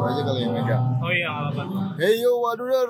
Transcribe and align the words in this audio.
Gue 0.00 0.08
aja 0.08 0.22
kali 0.24 0.40
yang 0.40 0.56
megang. 0.56 0.84
Oh 1.04 1.12
iya 1.12 1.28
apa-apa. 1.28 1.92
Hey 2.00 2.24
yo 2.24 2.40
Waduders. 2.40 2.88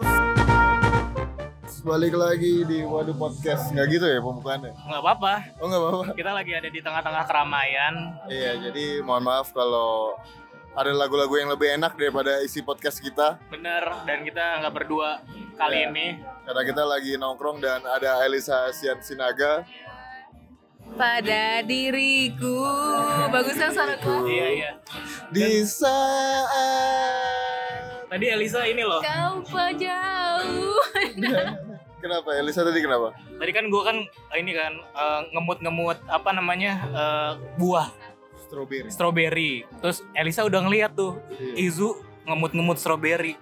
Balik 1.83 2.15
lagi 2.15 2.63
di 2.63 2.87
Wadu 2.87 3.19
Podcast. 3.19 3.75
Nggak 3.75 3.87
gitu 3.91 4.07
ya 4.07 4.23
pembukaannya? 4.23 4.71
Nggak 4.79 5.03
apa-apa. 5.03 5.35
Oh 5.59 5.67
nggak 5.67 5.81
apa-apa. 5.83 6.05
Kita 6.15 6.31
lagi 6.31 6.53
ada 6.55 6.69
di 6.71 6.79
tengah-tengah 6.79 7.25
keramaian. 7.27 7.95
Iya, 8.31 8.63
jadi 8.63 9.03
mohon 9.03 9.27
maaf 9.27 9.51
kalau 9.51 10.15
ada 10.71 10.95
lagu-lagu 10.95 11.35
yang 11.35 11.51
lebih 11.51 11.83
enak 11.83 11.99
daripada 11.99 12.39
isi 12.47 12.63
podcast 12.63 13.03
kita. 13.03 13.43
Bener. 13.51 13.91
Dan 14.07 14.23
kita 14.23 14.63
nggak 14.63 14.75
berdua 14.79 15.19
kali 15.59 15.83
Iya. 15.83 15.91
ini. 15.91 16.07
Karena 16.47 16.63
kita 16.63 16.83
lagi 16.87 17.19
nongkrong 17.19 17.59
dan 17.59 17.83
ada 17.91 18.23
Elisa 18.23 18.71
Sian 18.71 19.03
Sinaga. 19.03 19.67
Pada 20.93 21.63
diriku 21.63 22.63
bagus 23.29 23.55
kan 23.55 23.71
suara 23.71 23.95
gua 23.97 24.23
Iya 24.23 24.47
iya. 24.53 24.71
Di 25.31 25.63
saat... 25.63 26.49
Tadi 28.07 28.27
Elisa 28.27 28.67
ini 28.67 28.83
loh. 28.83 28.99
kau 29.45 29.71
jauh 29.73 30.75
Kenapa? 32.03 32.33
Elisa 32.33 32.65
tadi 32.65 32.81
kenapa? 32.81 33.13
Tadi 33.13 33.53
kan 33.53 33.69
gue 33.69 33.83
kan 33.85 33.97
ini 34.35 34.51
kan 34.51 34.73
eh, 34.75 35.21
ngemut-ngemut 35.31 36.01
apa 36.09 36.31
namanya 36.33 36.73
eh, 36.89 37.33
buah 37.55 37.93
Strawberry. 38.41 38.89
strawberry. 38.91 39.53
Terus 39.79 40.03
Elisa 40.13 40.43
udah 40.43 40.59
ngeliat 40.61 40.91
tuh 40.93 41.21
Iya. 41.31 41.71
Izu 41.71 41.95
ngemut-ngemut 42.25 42.77
strawberry. 42.77 43.37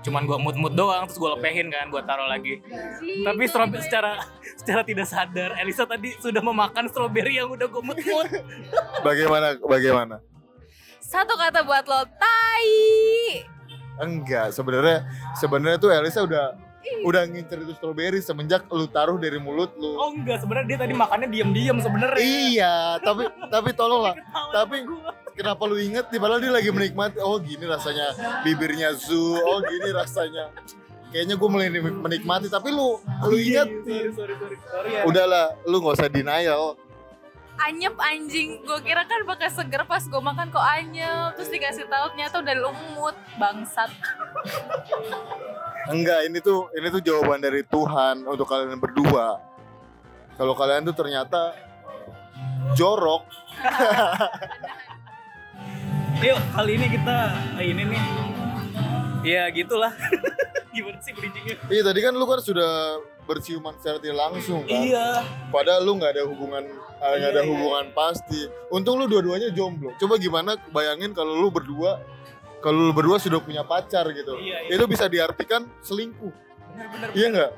Cuman 0.00 0.24
gua 0.24 0.40
mut-mut 0.40 0.72
doang 0.72 1.04
terus 1.04 1.20
gua 1.20 1.36
lepehin 1.36 1.68
kan, 1.68 1.92
gua 1.92 2.00
taruh 2.04 2.24
lagi. 2.24 2.60
Tapi 3.00 3.42
strawberry 3.44 3.84
secara 3.84 4.20
secara 4.56 4.80
tidak 4.84 5.06
sadar 5.08 5.56
Elisa 5.60 5.84
tadi 5.84 6.16
sudah 6.20 6.40
memakan 6.40 6.88
strawberry 6.88 7.36
yang 7.36 7.52
udah 7.52 7.68
gua 7.68 7.82
mut-mut. 7.84 8.28
Bagaimana? 9.06 9.60
Bagaimana? 9.60 10.16
satu 11.10 11.34
kata 11.34 11.66
buat 11.66 11.84
lo 11.90 12.06
tai 12.22 12.70
Enggak, 14.00 14.54
sebenarnya 14.54 15.04
sebenarnya 15.36 15.76
tuh 15.76 15.90
Elisa 15.92 16.24
udah 16.24 16.56
udah 17.04 17.28
ngincer 17.28 17.60
itu 17.60 17.76
strawberry 17.76 18.24
semenjak 18.24 18.64
lu 18.72 18.88
taruh 18.88 19.20
dari 19.20 19.36
mulut 19.36 19.76
lu. 19.76 19.92
Oh 20.00 20.08
enggak, 20.08 20.40
sebenarnya 20.40 20.66
dia 20.72 20.78
tadi 20.80 20.94
makannya 20.96 21.28
diam-diam 21.28 21.76
sebenarnya. 21.84 22.16
Iya, 22.16 22.74
tapi 23.04 23.28
tapi 23.52 23.70
tolonglah. 23.76 24.16
Tapi 24.56 24.88
kenapa 25.40 25.62
lu 25.64 25.80
inget 25.80 26.12
nih 26.12 26.20
padahal 26.20 26.40
dia 26.44 26.52
lagi 26.52 26.68
menikmati. 26.68 27.16
Oh, 27.24 27.40
gini 27.40 27.64
rasanya 27.64 28.12
bibirnya 28.44 28.92
Zu. 28.92 29.40
Oh, 29.40 29.64
gini 29.64 29.88
rasanya. 29.88 30.52
Kayaknya 31.10 31.34
gue 31.40 31.48
mulai 31.48 31.68
menikmati 31.80 32.46
tapi 32.52 32.68
lu 32.68 33.00
lu 33.24 33.36
inget. 33.40 33.66
Sorry, 33.66 34.12
sorry, 34.12 34.34
sorry. 34.36 34.56
Sorry 34.60 34.90
ya. 35.00 35.02
Udahlah, 35.08 35.56
lu 35.64 35.80
nggak 35.80 35.96
usah 35.96 36.12
denial. 36.12 36.76
anyep 37.60 37.92
anjing 38.00 38.64
gue 38.64 38.78
kira 38.80 39.04
kan 39.04 39.20
bakal 39.28 39.52
seger 39.52 39.84
pas 39.84 40.00
gue 40.00 40.16
makan 40.16 40.48
kok 40.48 40.64
anyep 40.64 41.36
terus 41.36 41.52
dikasih 41.52 41.84
tahu 41.92 42.16
ternyata 42.16 42.40
udah 42.40 42.56
lumut 42.56 43.12
bangsat 43.36 43.92
Enggak, 45.92 46.24
ini 46.24 46.40
tuh 46.40 46.72
ini 46.72 46.88
tuh 46.88 47.04
jawaban 47.04 47.36
dari 47.36 47.60
Tuhan 47.66 48.24
untuk 48.24 48.46
kalian 48.46 48.78
berdua. 48.78 49.42
Kalau 50.38 50.54
kalian 50.56 50.86
tuh 50.86 50.96
ternyata 50.96 51.52
jorok, 52.78 53.26
Yuk, 56.20 56.36
kali 56.52 56.76
ini 56.76 56.86
kita 56.92 57.16
eh, 57.56 57.72
ini 57.72 57.82
nih. 57.88 58.02
Ya 59.24 59.48
gitulah. 59.48 59.88
Gimana 60.76 61.00
sih 61.00 61.16
bridgingnya? 61.16 61.56
Iya 61.72 61.80
tadi 61.80 62.00
kan 62.04 62.12
lu 62.12 62.28
kan 62.28 62.44
sudah 62.44 63.00
berciuman 63.24 63.72
secara 63.80 63.96
tidak 64.04 64.20
langsung 64.20 64.60
kan. 64.68 64.84
Iya. 64.84 65.24
Padahal 65.48 65.80
lu 65.80 65.96
nggak 65.96 66.12
ada 66.20 66.22
hubungan 66.28 66.60
eh, 66.68 67.14
nggak 67.24 67.30
ada 67.32 67.40
Iya, 67.40 67.48
iya. 67.48 67.48
hubungan 67.48 67.84
pasti. 67.96 68.40
Untung 68.68 69.00
lu 69.00 69.08
dua-duanya 69.08 69.48
jomblo. 69.48 69.96
Coba 69.96 70.20
gimana 70.20 70.60
bayangin 70.68 71.16
kalau 71.16 71.40
lu 71.40 71.48
berdua 71.48 72.04
kalau 72.60 72.76
lu 72.76 72.92
berdua 72.92 73.16
sudah 73.16 73.40
punya 73.40 73.64
pacar 73.64 74.04
gitu. 74.12 74.36
Iya, 74.36 74.68
iya. 74.68 74.76
Itu 74.76 74.84
bisa 74.84 75.08
diartikan 75.08 75.64
selingkuh. 75.80 76.32
Bener-bener. 76.76 77.08
Iya 77.16 77.26
nggak? 77.32 77.50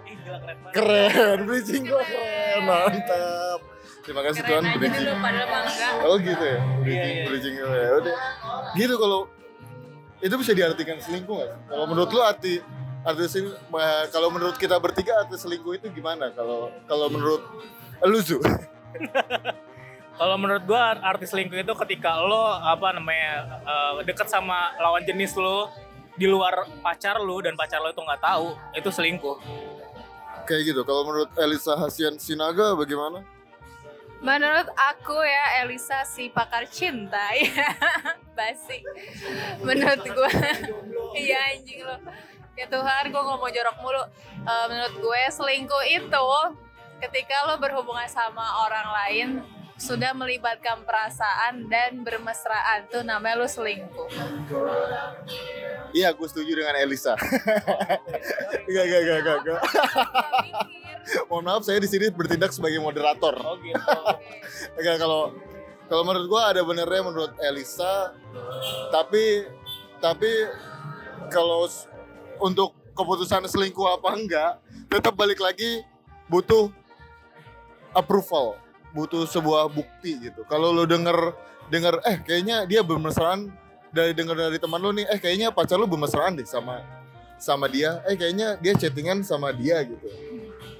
Keren. 0.70 1.08
Keren, 1.10 1.38
bridging 1.50 1.82
gua 1.90 2.06
keren, 2.06 2.62
mantap. 2.62 3.60
Terima 4.02 4.20
kasih 4.26 4.42
Tuhan 4.42 4.62
bridging. 4.76 5.06
dulu 5.06 5.14
padahal 5.22 5.46
bangga 5.46 5.88
Oh 6.10 6.16
gitu 6.18 6.44
ya, 6.44 6.58
bridging, 6.82 7.14
iya. 7.14 7.24
bridging 7.30 7.54
ya 7.54 7.90
udah. 8.02 8.16
Gitu 8.74 8.94
kalau 8.98 9.20
itu 10.22 10.34
bisa 10.38 10.52
diartikan 10.54 10.98
selingkuh 10.98 11.34
nggak? 11.34 11.50
Kalau 11.70 11.84
menurut 11.86 12.10
lu 12.10 12.20
arti 12.22 12.58
arti 13.02 13.22
eh, 13.26 14.04
kalau 14.14 14.28
menurut 14.30 14.54
kita 14.58 14.78
bertiga 14.78 15.22
arti 15.22 15.38
selingkuh 15.38 15.78
itu 15.78 15.86
gimana? 15.94 16.30
Kalau 16.34 16.70
kalau 16.86 17.06
menurut 17.10 17.42
lu 18.06 18.18
Zu? 18.22 18.38
Kalau 20.12 20.36
menurut 20.36 20.62
gua 20.68 20.92
arti 21.02 21.24
selingkuh 21.24 21.56
itu 21.64 21.72
ketika 21.82 22.20
lo 22.20 22.44
apa 22.46 22.94
namanya 22.94 23.58
eh, 23.64 23.92
deket 24.06 24.28
sama 24.28 24.70
lawan 24.78 25.02
jenis 25.02 25.34
lo 25.34 25.72
di 26.14 26.28
luar 26.28 26.68
pacar 26.84 27.16
lo 27.18 27.40
dan 27.40 27.56
pacar 27.56 27.80
lo 27.80 27.90
itu 27.90 27.98
nggak 27.98 28.20
tahu 28.22 28.54
itu 28.76 28.90
selingkuh. 28.92 29.40
Kayak 30.44 30.62
gitu. 30.74 30.80
Kalau 30.84 31.08
menurut 31.08 31.30
Elisa 31.40 31.74
Hasian 31.80 32.20
Sinaga 32.20 32.76
bagaimana? 32.76 33.24
Menurut 34.22 34.70
aku 34.78 35.18
ya 35.18 35.66
Elisa 35.66 36.06
si 36.06 36.30
pakar 36.30 36.70
cinta 36.70 37.34
ya 37.34 37.74
basi. 38.38 38.78
Menurut 39.66 40.06
gue, 40.06 40.32
iya 41.26 41.52
anjing 41.52 41.82
lo. 41.82 41.98
Ya 42.54 42.70
Tuhan, 42.70 43.10
gue 43.10 43.18
nggak 43.18 43.38
mau 43.42 43.50
jorok 43.50 43.76
mulu. 43.82 44.04
Eh, 44.46 44.66
menurut 44.70 44.94
gue 45.02 45.22
selingkuh 45.26 45.84
itu 45.90 46.28
ketika 47.02 47.50
lo 47.50 47.58
berhubungan 47.58 48.06
sama 48.06 48.62
orang 48.62 48.88
lain 48.94 49.28
sudah 49.80 50.12
melibatkan 50.16 50.84
perasaan 50.84 51.68
dan 51.68 52.04
bermesraan 52.04 52.88
tuh 52.88 53.02
namanya 53.04 53.42
lo 53.42 53.48
selingkuh. 53.48 54.08
Iya, 55.92 56.12
gue 56.16 56.28
setuju 56.28 56.64
dengan 56.64 56.76
Elisa. 56.80 57.16
Gak, 58.72 58.84
gak, 58.88 59.02
gak, 59.04 59.20
gak, 59.20 59.38
gak. 59.44 59.62
Mohon 61.28 61.44
maaf, 61.44 61.62
saya 61.66 61.82
di 61.82 61.90
sini 61.90 62.08
bertindak 62.14 62.54
sebagai 62.54 62.78
moderator. 62.78 63.34
Oh 63.42 63.58
gitu. 63.60 63.80
Enggak 64.78 64.96
kalau 65.02 65.34
kalau 65.90 66.08
menurut 66.08 66.26
gua 66.30 66.54
ada 66.54 66.64
benernya 66.64 67.02
menurut 67.04 67.32
Elisa 67.42 68.16
tapi 68.88 69.44
tapi 70.00 70.30
kalau 71.28 71.68
untuk 72.40 72.72
keputusan 72.96 73.44
selingkuh 73.44 73.86
apa 73.92 74.08
enggak 74.14 74.52
tetap 74.88 75.12
balik 75.18 75.36
lagi 75.42 75.84
butuh 76.32 76.72
approval 77.92 78.56
butuh 78.92 79.24
sebuah 79.24 79.72
bukti 79.72 80.30
gitu. 80.30 80.44
Kalau 80.46 80.70
lo 80.70 80.84
denger 80.84 81.32
denger 81.72 82.04
eh 82.04 82.20
kayaknya 82.20 82.68
dia 82.68 82.84
bermesraan 82.84 83.48
dari 83.92 84.12
denger 84.12 84.36
dari 84.36 84.58
teman 84.60 84.80
lo 84.80 84.92
nih 84.92 85.08
eh 85.08 85.20
kayaknya 85.20 85.48
pacar 85.52 85.80
lo 85.80 85.88
bermesraan 85.88 86.36
deh 86.36 86.44
sama 86.44 86.84
sama 87.40 87.66
dia 87.66 88.04
eh 88.06 88.14
kayaknya 88.14 88.60
dia 88.60 88.76
chattingan 88.76 89.24
sama 89.24 89.50
dia 89.50 89.80
gitu. 89.82 90.06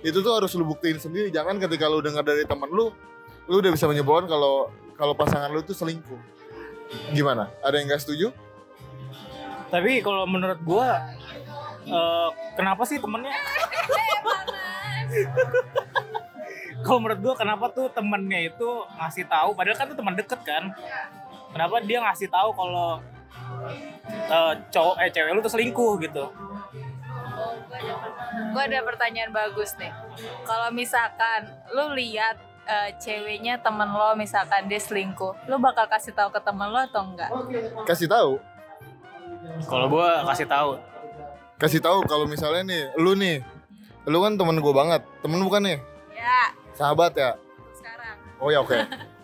Itu 0.05 0.21
tuh 0.21 0.33
harus 0.37 0.53
lu 0.53 0.69
buktiin 0.69 1.01
sendiri. 1.01 1.33
Jangan 1.33 1.57
ketika 1.59 1.89
lu 1.89 2.05
dengar 2.05 2.23
dari 2.23 2.45
teman 2.45 2.69
lu 2.69 2.93
lu 3.49 3.55
udah 3.59 3.73
bisa 3.73 3.89
menyebutkan 3.89 4.29
kalau 4.29 4.71
kalau 4.95 5.17
pasangan 5.17 5.51
lu 5.51 5.65
itu 5.65 5.75
selingkuh. 5.75 6.21
Gimana? 7.17 7.49
Ada 7.65 7.81
yang 7.81 7.89
nggak 7.89 8.03
setuju? 8.05 8.29
Tapi 9.73 10.05
kalau 10.05 10.29
menurut 10.29 10.61
gua 10.61 11.01
eh, 11.89 12.29
kenapa 12.61 12.85
sih 12.85 13.01
temennya? 13.01 13.33
kalau 16.83 16.99
menurut 16.99 17.21
gua 17.21 17.35
kenapa 17.35 17.67
tuh 17.69 17.87
temennya 17.89 18.41
itu 18.45 18.69
ngasih 18.97 19.25
tahu 19.25 19.53
padahal 19.53 19.77
kan 19.77 19.87
itu 19.87 19.97
teman 19.97 20.15
deket 20.15 20.41
kan? 20.41 20.65
Kenapa 21.49 21.79
dia 21.81 21.99
ngasih 22.01 22.27
tahu 22.27 22.51
kalau 22.51 22.99
eh, 24.09 24.53
cowok 24.69 24.95
eh 24.99 25.09
cewek 25.09 25.31
lu 25.31 25.41
tuh 25.41 25.53
selingkuh 25.53 25.93
gitu? 26.01 26.25
Gue 28.53 28.63
ada 28.63 28.81
pertanyaan 28.83 29.31
bagus 29.31 29.75
nih. 29.77 29.93
Kalau 30.43 30.69
misalkan 30.71 31.41
lu 31.71 31.93
lihat 31.93 32.37
eh, 32.63 32.91
ceweknya 32.97 33.59
temen 33.59 33.89
lo 33.89 34.15
misalkan 34.15 34.65
dia 34.65 34.79
selingkuh, 34.79 35.35
lu 35.47 35.59
bakal 35.59 35.85
kasih 35.87 36.13
tahu 36.13 36.31
ke 36.31 36.41
temen 36.41 36.67
lo 36.67 36.81
atau 36.81 37.03
enggak? 37.05 37.31
kasih 37.85 38.07
tahu 38.07 38.39
Kalau 39.63 39.87
gua 39.89 40.23
kasih 40.25 40.47
tahu. 40.47 40.71
kasih 41.59 41.79
tahu 41.79 42.03
kalau 42.05 42.27
misalnya 42.27 42.63
nih 42.65 42.83
lu 42.97 43.15
nih 43.15 43.39
lu 44.03 44.19
kan 44.19 44.35
temen 44.35 44.59
gue 44.59 44.73
banget 44.73 44.99
temen 45.21 45.39
bukan 45.41 45.63
nih 45.63 45.79
Ya, 46.13 46.51
sahabat 46.83 47.13
ya 47.15 47.31
sekarang. 47.73 48.17
oh 48.43 48.49
ya 48.51 48.59
oke 48.59 48.75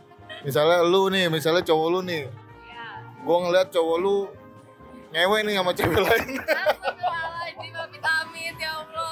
misalnya 0.46 0.78
lu 0.86 1.10
nih 1.10 1.26
misalnya 1.26 1.66
cowok 1.66 1.88
lu 1.90 2.00
nih 2.06 2.22
Ya. 2.70 3.02
gue 3.18 3.36
ngeliat 3.42 3.68
cowok 3.68 3.96
lu 3.98 4.16
ngewe 5.10 5.38
nih 5.42 5.54
sama 5.58 5.72
cewek 5.74 5.98
lain 5.98 6.28
Astagfirullahaladzim, 6.38 7.74
amit-amit 7.74 8.54
ya 8.54 8.72
Allah. 8.76 9.10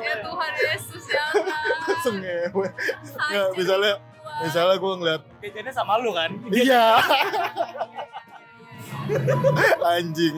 Ya 0.00 0.14
Tuhan 0.22 0.52
Yesus 0.56 1.04
ya 1.10 1.22
Allah. 1.28 1.60
langsung 1.84 2.16
ngewe 2.16 2.66
nggak 3.28 3.48
misalnya 3.54 3.92
misalnya 4.40 4.76
gue 4.78 4.92
ngeliat 4.96 5.22
Jajannya 5.42 5.72
sama 5.74 5.92
lu 6.00 6.10
kan? 6.10 6.30
Iya. 6.56 6.84
Anjing. 9.84 10.36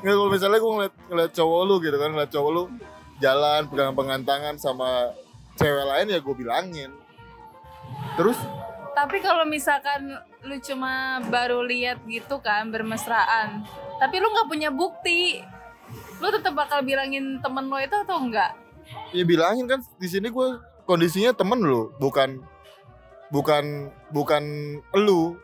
Nggak 0.00 0.14
kalau 0.14 0.30
misalnya 0.30 0.58
gue 0.60 0.72
ngeliat, 0.72 0.94
ngeliat 1.10 1.32
cowok 1.34 1.60
lu 1.66 1.74
gitu 1.82 1.96
kan, 1.98 2.08
ngeliat 2.12 2.30
cowok 2.30 2.50
lu 2.52 2.62
jalan 3.18 3.60
pegang 3.66 3.94
pengantangan 3.94 4.54
sama 4.54 5.10
cewek 5.58 5.84
lain 5.86 6.06
ya 6.10 6.18
gue 6.20 6.34
bilangin. 6.34 6.90
Terus 8.14 8.38
Tapi 8.94 9.18
kalau 9.18 9.42
misalkan 9.42 10.06
lu 10.46 10.54
cuma 10.62 11.18
baru 11.26 11.66
lihat 11.66 12.06
gitu 12.06 12.38
kan 12.38 12.70
bermesraan, 12.70 13.66
tapi 13.98 14.22
lu 14.22 14.30
nggak 14.30 14.46
punya 14.46 14.70
bukti, 14.70 15.42
lu 16.22 16.30
tetap 16.30 16.54
bakal 16.54 16.78
bilangin 16.86 17.42
temen 17.42 17.66
lo 17.66 17.74
itu 17.82 17.90
atau 17.90 18.22
enggak? 18.22 18.54
Ya 19.10 19.26
bilangin 19.26 19.66
kan 19.66 19.82
di 19.98 20.06
sini 20.06 20.30
gue 20.30 20.48
kondisinya 20.86 21.34
temen 21.34 21.58
lu, 21.58 21.90
bukan 21.98 22.38
bukan 23.34 23.90
bukan 24.14 24.44
elu. 24.94 25.42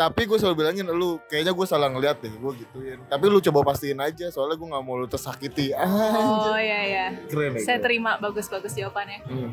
Tapi 0.00 0.24
gue 0.24 0.38
selalu 0.40 0.56
bilangin 0.56 0.88
lu, 0.88 1.20
kayaknya 1.28 1.52
gue 1.52 1.66
salah 1.68 1.92
ngeliat 1.92 2.16
deh, 2.18 2.32
gue 2.32 2.52
gituin. 2.56 2.96
Tapi 3.04 3.24
lu 3.28 3.36
coba 3.38 3.68
pastiin 3.68 4.00
aja, 4.00 4.32
soalnya 4.32 4.56
gue 4.56 4.64
nggak 4.64 4.80
mau 4.80 4.96
lu 4.96 5.04
tersakiti. 5.04 5.76
Ah, 5.76 5.84
Oh 6.48 6.56
iya 6.56 6.80
iya. 6.82 7.06
keren 7.28 7.52
ya. 7.52 7.60
Saya 7.60 7.76
keren. 7.76 7.84
terima 7.84 8.16
bagus-bagus 8.16 8.72
jawabannya. 8.72 9.20
Hmm. 9.28 9.52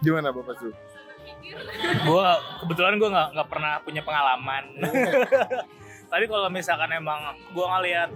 Gimana 0.00 0.32
Bapak 0.32 0.56
Su? 0.56 0.72
gue 1.98 2.26
kebetulan 2.60 2.96
gue 2.96 3.08
nggak 3.08 3.28
nggak 3.32 3.48
pernah 3.48 3.80
punya 3.80 4.00
pengalaman 4.00 4.64
tapi 6.12 6.24
kalau 6.24 6.48
misalkan 6.48 6.92
emang 6.92 7.20
gue 7.48 7.64
ngeliat 7.64 8.10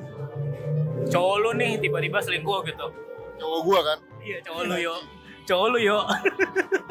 cowok 1.08 1.36
lu 1.38 1.50
nih 1.56 1.76
tiba-tiba 1.78 2.20
selingkuh 2.20 2.60
gitu 2.64 2.86
Cowok 3.40 3.60
gue 3.64 3.78
kan, 3.82 3.98
iya 4.20 4.38
cowok 4.44 4.62
lu 4.64 4.76
yo 4.76 4.94
cowok 5.42 5.66
lu 5.66 5.78
yo 5.80 5.98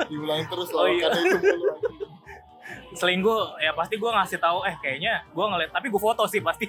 diulangin 0.10 0.46
terus 0.50 0.68
Oh, 0.72 0.84
lawan 0.84 0.92
iya. 0.92 1.04
kata 1.08 1.18
itu 1.19 1.38
mulu. 1.38 1.69
Selingkuh 2.93 3.57
ya 3.57 3.71
pasti 3.71 3.95
gue 3.95 4.07
ngasih 4.07 4.38
tahu 4.38 4.63
eh 4.63 4.75
kayaknya 4.77 5.23
gue 5.25 5.45
ngeliat 5.45 5.71
tapi 5.71 5.88
gue 5.88 5.97
foto 5.97 6.23
sih 6.25 6.39
pasti. 6.39 6.67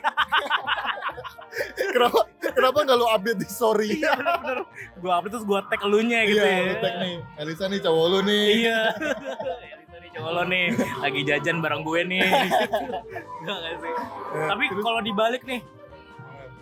Kenapa 1.93 2.21
kenapa 2.41 2.79
nggak 2.83 2.97
lu 2.97 3.07
update 3.07 3.39
di 3.39 3.47
story? 3.47 3.89
iya 3.95 4.17
bener-bener 4.17 4.59
gue 4.97 5.11
update 5.11 5.33
terus 5.33 5.45
gue 5.45 5.59
tag 5.69 5.81
elunya 5.85 6.19
gitu 6.25 6.41
Iya, 6.41 6.49
ya. 6.49 6.65
lu 6.65 6.75
tag 6.81 6.95
nih. 6.99 7.15
Elisa 7.39 7.65
nih 7.69 7.81
cowok 7.81 8.05
lu 8.09 8.19
nih. 8.25 8.45
iya. 8.57 8.81
Elisa 9.77 9.97
nih 10.01 10.11
cowok 10.13 10.31
lo 10.31 10.43
nih. 10.47 10.65
Lagi 10.99 11.21
jajan 11.23 11.57
bareng 11.61 11.83
gue 11.83 12.01
nih. 12.07 12.23
Enggak 13.43 13.57
nggak 13.59 13.75
sih. 13.79 13.93
Tapi 14.49 14.65
kalau 14.79 15.01
dibalik 15.01 15.43
nih 15.45 15.61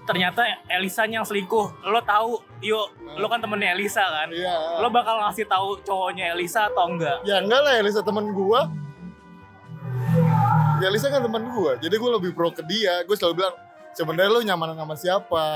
ternyata 0.00 0.42
Elisanya 0.66 1.22
yang 1.22 1.26
selingkuh. 1.28 1.86
Lo 1.86 2.00
tahu 2.02 2.30
yuk 2.58 2.86
lo 3.14 3.26
kan 3.26 3.38
temennya 3.38 3.70
Elisa 3.72 4.02
kan? 4.02 4.28
Iya. 4.28 4.82
lo 4.82 4.90
bakal 4.90 5.22
ngasih 5.22 5.46
tahu 5.46 5.78
cowoknya 5.80 6.34
Elisa 6.34 6.66
atau 6.66 6.90
enggak? 6.90 7.22
Ya 7.22 7.38
enggak 7.38 7.60
lah 7.62 7.78
Elisa 7.78 8.02
temen 8.02 8.34
gua. 8.34 8.66
Ya 10.80 10.88
Elisa 10.88 11.06
kan 11.06 11.20
temen 11.20 11.44
gua. 11.50 11.76
Jadi 11.76 11.94
gua 11.94 12.16
lebih 12.16 12.32
pro 12.32 12.48
ke 12.48 12.64
dia. 12.64 13.04
Gue 13.04 13.12
selalu 13.12 13.44
bilang, 13.44 13.54
sebenarnya 13.92 14.30
lu 14.30 14.40
nyaman 14.42 14.72
sama 14.74 14.94
siapa? 14.96 15.46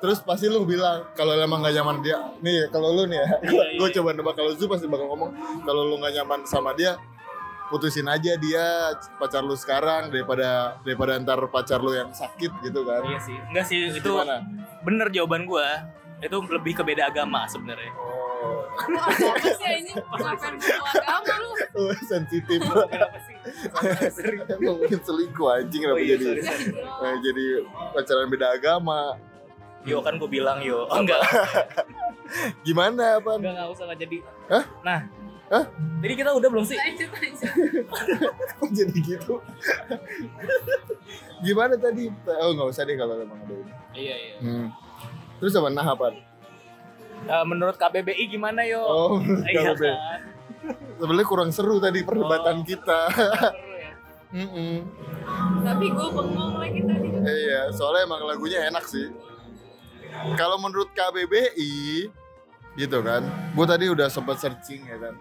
Terus 0.00 0.18
pasti 0.18 0.48
lu 0.48 0.64
bilang 0.64 1.06
kalau 1.12 1.36
emang 1.36 1.60
gak 1.60 1.76
nyaman 1.76 2.00
dia. 2.00 2.18
Nih 2.40 2.66
kalau 2.68 2.90
lu 2.90 3.04
nih 3.04 3.20
ya, 3.20 3.28
Iya, 3.46 3.64
gue 3.78 3.86
iya. 3.86 3.96
coba 4.00 4.08
nebak 4.10 4.34
kalau 4.34 4.50
Zu 4.52 4.64
pasti 4.64 4.88
bakal 4.88 5.06
ngomong 5.06 5.30
kalau 5.62 5.84
lu 5.84 6.00
gak 6.00 6.16
nyaman 6.16 6.40
sama 6.42 6.72
dia, 6.72 6.96
putusin 7.68 8.08
aja 8.08 8.32
dia 8.34 8.90
pacar 9.14 9.44
lu 9.44 9.52
sekarang 9.54 10.08
daripada 10.08 10.80
daripada 10.82 11.14
ntar 11.16 11.38
pacar 11.46 11.78
lu 11.78 11.92
yang 11.92 12.10
sakit 12.10 12.50
gitu 12.60 12.82
kan. 12.82 13.04
iya 13.06 13.20
sih 13.20 13.36
enggak 13.46 13.64
sih 13.64 13.78
itu 13.92 14.02
Gimana? 14.02 14.42
bener 14.82 15.06
jawaban 15.12 15.46
gue 15.46 15.66
itu 16.18 16.36
lebih 16.50 16.74
ke 16.74 16.82
beda 16.82 17.06
agama 17.06 17.46
sebenarnya 17.46 17.92
Oh, 17.94 18.29
Lu 18.40 18.96
apa 18.98 19.12
sih 19.38 19.72
ini? 19.80 19.92
Ngapain 19.92 20.54
agama 21.06 21.34
lu? 21.38 21.50
oh, 21.76 21.94
sensitif. 22.02 22.58
kenapa 22.64 23.18
sih 23.22 23.34
Ngomongin 24.60 25.00
selingkuh 25.00 25.48
anjing 25.48 25.82
oh 25.86 25.94
kenapa 25.94 26.00
iya 26.02 26.16
jadi 26.18 26.40
sorry 26.42 26.64
sorry 26.66 27.06
eh, 27.06 27.16
jadi 27.22 27.44
pacaran 27.92 28.28
beda 28.28 28.46
agama. 28.52 29.00
yo 29.80 30.04
kan 30.04 30.20
gue 30.20 30.28
bilang 30.28 30.60
yo 30.60 30.84
oh, 30.84 30.98
enggak 31.00 31.20
Gimana 32.66 33.16
apa? 33.16 33.40
enggak 33.40 33.52
nggak 33.56 33.68
usah 33.72 33.96
jadi 33.96 34.16
Hah? 34.46 34.64
nah 34.84 35.00
Hah? 35.50 35.64
jadi 35.98 36.14
kita 36.14 36.30
udah 36.30 36.48
belum 36.52 36.62
sih 36.62 36.76
Lanjut 36.78 37.10
lanjut. 37.10 37.50
Kok 38.60 38.70
jadi 38.70 38.96
gitu? 39.02 39.34
Gimana 41.42 41.74
tadi? 41.74 42.06
Oh 42.38 42.52
nggak 42.54 42.68
usah 42.70 42.82
deh 42.84 42.94
kalau 42.94 43.18
emang 43.18 43.40
ada 43.40 43.54
ini. 43.56 43.72
iya 43.96 44.14
iya 44.14 44.34
Hmm. 44.38 44.68
Terus 45.40 45.56
apa? 45.56 45.68
Nah 45.72 45.86
apa? 45.88 46.06
Eh, 47.22 47.44
menurut 47.44 47.74
KBBI 47.74 48.24
gimana 48.28 48.62
yo 48.62 48.80
Oh, 48.80 49.20
iya 49.44 49.60
KBBI. 49.66 49.88
kan 49.88 50.20
sebenarnya 50.96 51.26
kurang 51.26 51.50
seru 51.50 51.76
tadi 51.76 52.00
perdebatan 52.00 52.56
Oh. 52.56 52.64
kita. 52.64 53.00
Seru 53.10 53.72
ya. 53.74 53.92
Mm-mm. 54.30 54.74
Tapi 55.60 55.86
gue 55.86 56.08
bengong 56.10 56.54
lagi 56.56 56.80
tadi. 56.80 57.08
Eh, 57.18 57.36
Iya, 57.42 57.60
soalnya 57.70 58.04
emang 58.04 58.22
lagunya 58.22 58.64
enak 58.64 58.84
sih. 58.84 59.08
Kalau 60.34 60.56
menurut 60.56 60.90
KBBI, 60.90 62.08
gitu 62.72 62.98
kan, 63.00 63.22
gue 63.50 63.66
tadi 63.66 63.84
udah 63.86 64.06
sempat 64.06 64.36
searching 64.36 64.84
ya 64.84 64.98
kan. 64.98 65.14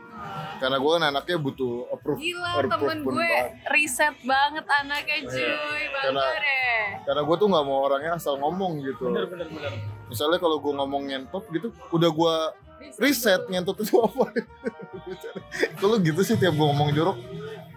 Karena 0.58 0.76
gue 0.76 0.92
kan 0.92 1.04
anaknya 1.06 1.38
butuh 1.38 1.88
approve, 1.90 2.20
Gila 2.20 2.50
approve 2.54 2.72
temen 2.74 2.98
gue 3.02 3.16
banget. 3.16 3.48
riset 3.70 4.16
banget 4.22 4.66
anaknya 4.68 5.18
cuy. 5.26 5.48
Bangga 5.90 6.00
Karena- 6.04 6.36
deh. 6.38 6.84
Karena 7.02 7.22
gue 7.24 7.36
tuh 7.38 7.48
nggak 7.48 7.66
mau 7.66 7.80
orangnya 7.82 8.12
asal 8.14 8.36
ngomong 8.36 8.84
gitu. 8.84 9.08
bener 9.08 9.26
bener 9.26 9.48
bener 9.48 9.74
Misalnya 10.10 10.38
kalau 10.38 10.58
gue 10.58 10.74
ngomong 10.74 11.04
ngentot 11.06 11.46
gitu, 11.50 11.70
udah 11.90 12.10
gue 12.10 12.36
riset 12.98 13.46
ngentot 13.46 13.78
itu 13.78 13.96
apa. 13.98 14.26
Kalau 15.76 15.96
gitu 15.98 16.22
sih 16.22 16.36
tiap 16.36 16.52
gue 16.52 16.66
ngomong 16.66 16.90
jorok, 16.92 17.18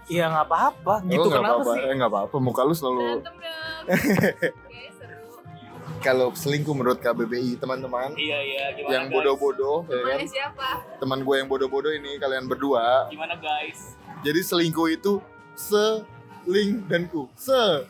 Iya 0.05 0.27
nggak 0.29 0.47
apa-apa. 0.47 0.95
oh, 0.99 1.07
Gitu 1.07 1.21
nggak 1.23 1.37
kenapa 1.39 1.55
apa-apa. 1.61 1.73
sih? 1.73 1.81
Eh 1.83 1.95
nggak 1.95 2.11
apa-apa, 2.11 2.37
muka 2.39 2.61
lu 2.63 2.75
selalu. 2.75 3.23
Kalau 6.03 6.35
selingkuh 6.35 6.75
menurut 6.75 6.99
KBBI 6.99 7.55
teman-teman, 7.57 8.11
Iya 8.13 8.39
iya. 8.43 8.65
Gimana 8.75 8.91
yang 8.93 9.07
bodoh-bodoh, 9.07 9.87
ya 9.87 10.03
kan? 10.03 10.19
Siapa? 10.27 10.69
Teman 10.99 11.23
gue 11.23 11.35
yang 11.37 11.47
bodoh-bodoh 11.47 11.95
ini 11.95 12.19
kalian 12.19 12.51
berdua. 12.51 13.07
Gimana 13.07 13.39
guys? 13.39 13.95
Jadi 14.21 14.41
selingkuh 14.43 14.91
itu 14.91 15.23
seling 15.55 16.83
dan 16.87 17.07
ku. 17.07 17.31
Se 17.37 17.87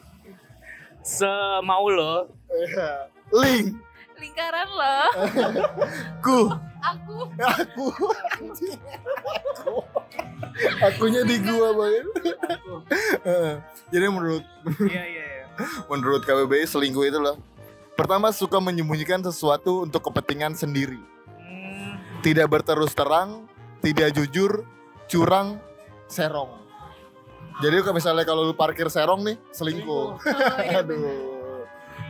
Semau 1.00 1.88
lo. 1.88 2.28
eh, 2.52 3.00
ling 3.32 3.80
Lingkaran 4.22 4.68
loh. 4.70 5.08
ku 6.24 6.38
Aku. 6.82 7.16
aku 7.38 7.84
akunya 10.82 11.22
di 11.22 11.36
gua 11.40 11.70
banget 11.72 12.06
jadi 13.92 14.06
menurut 14.08 14.42
Iya 14.82 15.02
iya. 15.04 15.24
iya. 15.38 15.44
menurut 15.90 16.22
KBBI 16.22 16.66
selingkuh 16.66 17.04
itu 17.04 17.18
loh 17.18 17.38
pertama 17.94 18.30
suka 18.30 18.58
menyembunyikan 18.58 19.22
sesuatu 19.22 19.82
untuk 19.82 20.02
kepentingan 20.04 20.54
sendiri 20.54 20.98
Hmm, 21.32 21.98
tidak 22.20 22.50
berterus 22.50 22.92
terang 22.92 23.46
tidak 23.78 24.10
jujur 24.12 24.66
curang 25.06 25.58
serong 26.06 26.50
jadi 27.60 27.78
kalau 27.78 27.94
misalnya 27.94 28.24
kalau 28.24 28.42
lu 28.42 28.54
parkir 28.54 28.90
serong 28.90 29.22
nih 29.22 29.36
selingkuh 29.50 30.18
Oh, 30.18 30.18
iya. 30.58 30.82
aduh 30.82 31.30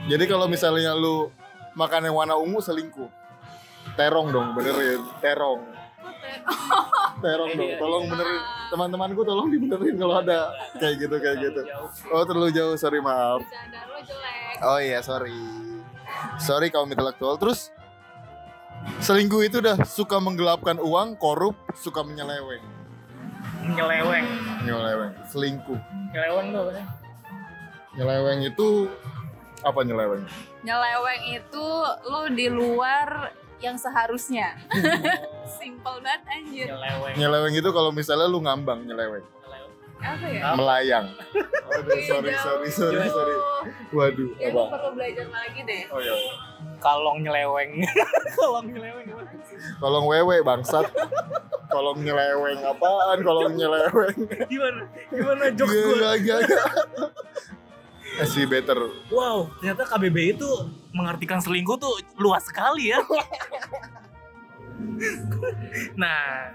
jadi 0.09 0.25
kalau 0.25 0.49
misalnya 0.49 0.97
lu 0.97 1.29
makan 1.75 2.09
yang 2.09 2.17
warna 2.17 2.35
ungu 2.37 2.61
selingkuh. 2.61 3.09
Terong 3.99 4.29
dong 4.33 4.55
benerin. 4.57 5.03
Terong. 5.21 5.61
Terong 7.21 7.53
dong 7.59 7.73
tolong 7.77 8.05
benerin. 8.09 8.43
Teman-temanku 8.73 9.21
tolong 9.27 9.49
dibenerin 9.53 9.95
kalau 9.99 10.15
ada. 10.23 10.53
Kayak 10.79 10.95
gitu 11.07 11.17
kayak 11.19 11.37
gitu. 11.43 11.61
Oh 12.13 12.25
terlalu 12.25 12.51
jauh 12.55 12.75
sorry 12.79 13.03
maaf. 13.03 13.43
Oh 14.63 14.79
iya 14.79 15.03
sorry. 15.05 15.35
Sorry 16.39 16.71
kaum 16.71 16.89
intelektual. 16.89 17.37
Terus 17.37 17.75
selingkuh 19.03 19.43
itu 19.45 19.61
udah 19.61 19.83
suka 19.85 20.19
menggelapkan 20.23 20.79
uang 20.81 21.19
korup 21.21 21.59
suka 21.77 22.01
menyeleweng. 22.07 22.65
Nyeleweng. 23.63 24.27
nyeleweng 24.67 25.13
selingkuh. 25.31 25.79
Nyeleweng 26.15 26.47
tuh 26.51 26.61
apa 26.67 26.73
sih? 26.75 26.87
nyeleweng 27.93 28.41
itu 28.49 28.89
apa 29.63 29.81
nyeleweng 29.81 30.23
Nyeleweng 30.61 31.23
itu 31.33 31.67
lu 32.05 32.23
di 32.31 32.47
luar 32.47 33.31
yang 33.59 33.79
seharusnya. 33.79 34.59
Simple 35.59 36.03
banget 36.03 36.23
anjir. 36.29 36.67
Nyeleweng. 36.67 37.15
nyeleweng 37.15 37.55
itu 37.55 37.71
kalau 37.71 37.91
misalnya 37.91 38.27
lu 38.27 38.43
ngambang 38.43 38.83
nyeleweng 38.83 39.23
Nyeleweng. 39.23 39.71
Apa 40.03 40.27
ya? 40.27 40.41
Melayang 40.59 41.07
aduh 41.73 41.99
sorry 42.05 42.35
sorry 42.37 42.69
sorry 42.69 43.01
Jauh. 43.01 43.15
sorry 43.15 43.35
waduh 43.91 44.29
Ya 44.37 44.51
apa 44.51 44.63
perlu 44.69 44.91
belajar 44.93 45.27
lagi 45.31 45.61
deh. 45.63 45.83
oh 45.89 45.99
iya 45.99 46.15
Kalong 46.79 47.23
nyeleweng. 47.23 47.71
Kalong 48.37 48.67
nyeleweng 48.69 49.07
gimana? 49.07 49.31
kolong 49.79 50.05
wewe 50.05 50.37
bangsat 50.43 50.87
kolong 51.71 52.03
nyeleweng 52.03 52.59
apaan 52.61 53.19
kolong 53.23 53.55
nyeleweng 53.55 54.17
Gimana? 54.51 54.83
Gimana 55.09 55.45
jokes 55.55 55.71
gue? 55.73 55.97
Gak, 55.97 56.15
gak, 56.27 56.41
gak. 56.45 56.67
Masih 58.21 58.45
better. 58.45 58.77
Wow, 59.09 59.49
ternyata 59.61 59.89
KBBI 59.89 60.37
itu 60.37 60.51
mengartikan 60.93 61.41
selingkuh 61.41 61.81
tuh 61.81 61.97
luas 62.21 62.45
sekali 62.45 62.93
ya. 62.93 63.01
nah, 66.03 66.53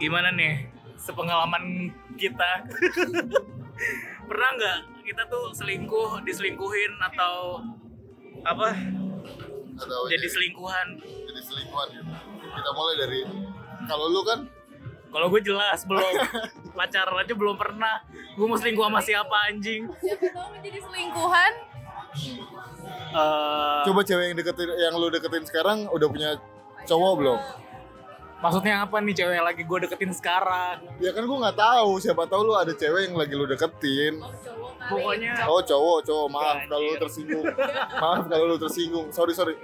gimana 0.00 0.32
nih 0.32 0.72
sepengalaman 0.96 1.92
kita? 2.16 2.64
Pernah 4.28 4.48
nggak 4.56 4.78
kita 5.04 5.22
tuh 5.28 5.52
selingkuh, 5.52 6.24
diselingkuhin 6.24 6.92
atau 7.12 7.60
apa? 8.46 8.72
Atau 9.80 10.00
Jadi 10.12 10.28
selingkuhan. 10.28 11.00
jadi 11.00 11.40
selingkuhan 11.40 11.88
gitu. 11.96 12.12
Kita 12.40 12.70
mulai 12.76 12.94
dari 13.00 13.20
kalau 13.88 14.06
lu 14.12 14.20
kan 14.22 14.44
Kalau 15.10 15.26
gue 15.28 15.40
jelas 15.42 15.82
belum. 15.84 16.14
pacaran 16.72 17.16
aja 17.16 17.34
belum 17.34 17.54
pernah. 17.54 18.00
Gue 18.32 18.46
mau 18.46 18.54
selingkuh 18.54 18.82
sama 18.82 19.00
siapa 19.00 19.36
anjing? 19.46 19.90
Siapa 19.96 20.26
tahu 20.30 20.46
lu 20.48 20.58
jadi 20.60 20.78
selingkuhan? 20.80 21.52
Eh, 23.10 23.80
Coba 23.84 24.00
cewek 24.02 24.24
yang 24.24 24.36
deketin 24.36 24.68
yang 24.72 24.94
lu 24.94 25.08
deketin 25.08 25.44
sekarang 25.44 25.86
udah 25.88 26.06
punya 26.06 26.30
cowok 26.84 27.14
belum? 27.16 27.40
maksudnya 28.40 28.80
apa 28.80 29.04
nih 29.04 29.12
cewek 29.12 29.36
yang 29.36 29.44
lagi 29.44 29.62
gue 29.62 29.78
deketin 29.84 30.16
sekarang? 30.16 30.80
Ya 30.96 31.12
kan 31.12 31.28
gua 31.28 31.44
nggak 31.44 31.60
tahu, 31.60 32.00
siapa 32.00 32.24
tahu 32.24 32.40
lu 32.42 32.56
ada 32.56 32.72
cewek 32.72 33.06
yang 33.06 33.14
lagi 33.14 33.36
lu 33.36 33.44
deketin. 33.44 34.16
Oh, 34.16 34.32
cowok. 34.32 34.72
Pokoknya 34.80 35.32
Oh 35.44 35.60
cowok, 35.60 35.98
cowok 36.02 36.26
maaf 36.30 36.56
Anjir. 36.56 36.66
kalau 36.66 36.82
lu 36.82 36.96
tersinggung. 36.96 37.44
Maaf 38.00 38.22
kalau 38.26 38.44
lu 38.46 38.56
tersinggung. 38.56 39.06
Sorry 39.12 39.36
sorry. 39.36 39.54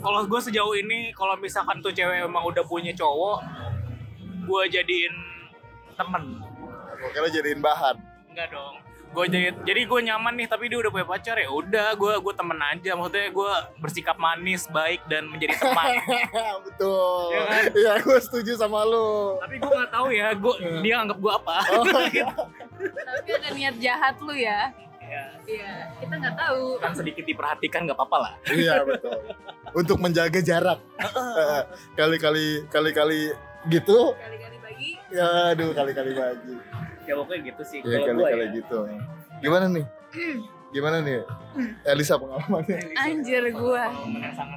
Kalau 0.00 0.20
gue 0.22 0.40
sejauh 0.42 0.74
ini, 0.74 1.12
kalau 1.12 1.36
misalkan 1.36 1.76
tuh 1.78 1.92
cewek 1.92 2.24
emang 2.24 2.40
udah 2.42 2.64
punya 2.64 2.88
cowok, 2.90 3.44
gue 4.44 4.62
jadiin 4.70 5.14
temen. 5.94 6.24
Gua 6.94 7.10
kira 7.10 7.28
jadiin 7.30 7.60
bahan. 7.60 7.96
Enggak 8.30 8.48
dong. 8.50 8.74
Gue 9.14 9.30
jadi, 9.30 9.54
jadi 9.62 9.86
gue 9.86 10.00
nyaman 10.10 10.34
nih, 10.34 10.50
tapi 10.50 10.66
dia 10.66 10.74
udah 10.74 10.90
punya 10.90 11.06
pacar 11.06 11.38
ya. 11.38 11.46
Udah, 11.46 11.94
gue 11.94 12.18
gue 12.18 12.34
temen 12.34 12.58
aja. 12.58 12.98
Maksudnya 12.98 13.30
gue 13.30 13.52
bersikap 13.78 14.18
manis, 14.18 14.66
baik 14.66 15.06
dan 15.06 15.30
menjadi 15.30 15.54
teman. 15.54 15.86
Betul. 16.66 17.30
Iya 17.30 17.42
kan? 17.46 17.62
Iya, 17.78 17.92
gua 18.02 18.18
setuju 18.18 18.52
sama 18.58 18.82
lu. 18.82 19.38
tapi 19.38 19.62
gue 19.62 19.70
nggak 19.70 19.92
tahu 19.92 20.08
ya, 20.10 20.28
gue 20.34 20.54
dia 20.82 20.94
anggap 20.98 21.18
gue 21.22 21.32
apa. 21.32 21.56
Oh, 21.78 21.84
Tapi 23.06 23.28
ada 23.30 23.48
niat 23.54 23.76
jahat 23.78 24.18
lu 24.18 24.34
ya. 24.34 24.74
Ya, 24.98 25.24
Iya, 25.46 25.72
kita 26.00 26.14
nggak 26.16 26.34
tahu. 26.34 26.64
kan 26.82 26.92
sedikit 26.96 27.22
diperhatikan 27.22 27.86
nggak 27.86 27.94
apa-apa 27.94 28.16
lah. 28.18 28.32
iya 28.50 28.82
betul. 28.82 29.14
Untuk 29.76 30.02
menjaga 30.02 30.40
jarak. 30.42 30.80
Kali-kali 31.98 32.66
kali-kali 32.66 33.30
gitu. 33.68 34.12
Kali-kali 34.14 34.56
bagi. 34.60 34.90
Ya 35.08 35.28
aduh 35.52 35.70
kali-kali 35.72 36.12
bagi. 36.12 36.54
Ya 37.04 37.12
pokoknya 37.14 37.40
gitu 37.52 37.62
sih. 37.62 37.78
Kalau 37.80 37.92
gue 37.92 38.08
kali-kali 38.08 38.44
ya. 38.44 38.56
gitu. 38.56 38.78
Gimana 39.40 39.66
nih? 39.68 39.84
Gimana 40.70 40.96
nih? 41.00 41.22
Elisa 41.86 42.18
pengalamannya? 42.18 42.78
Anjir 42.98 43.44
jauh. 43.52 43.78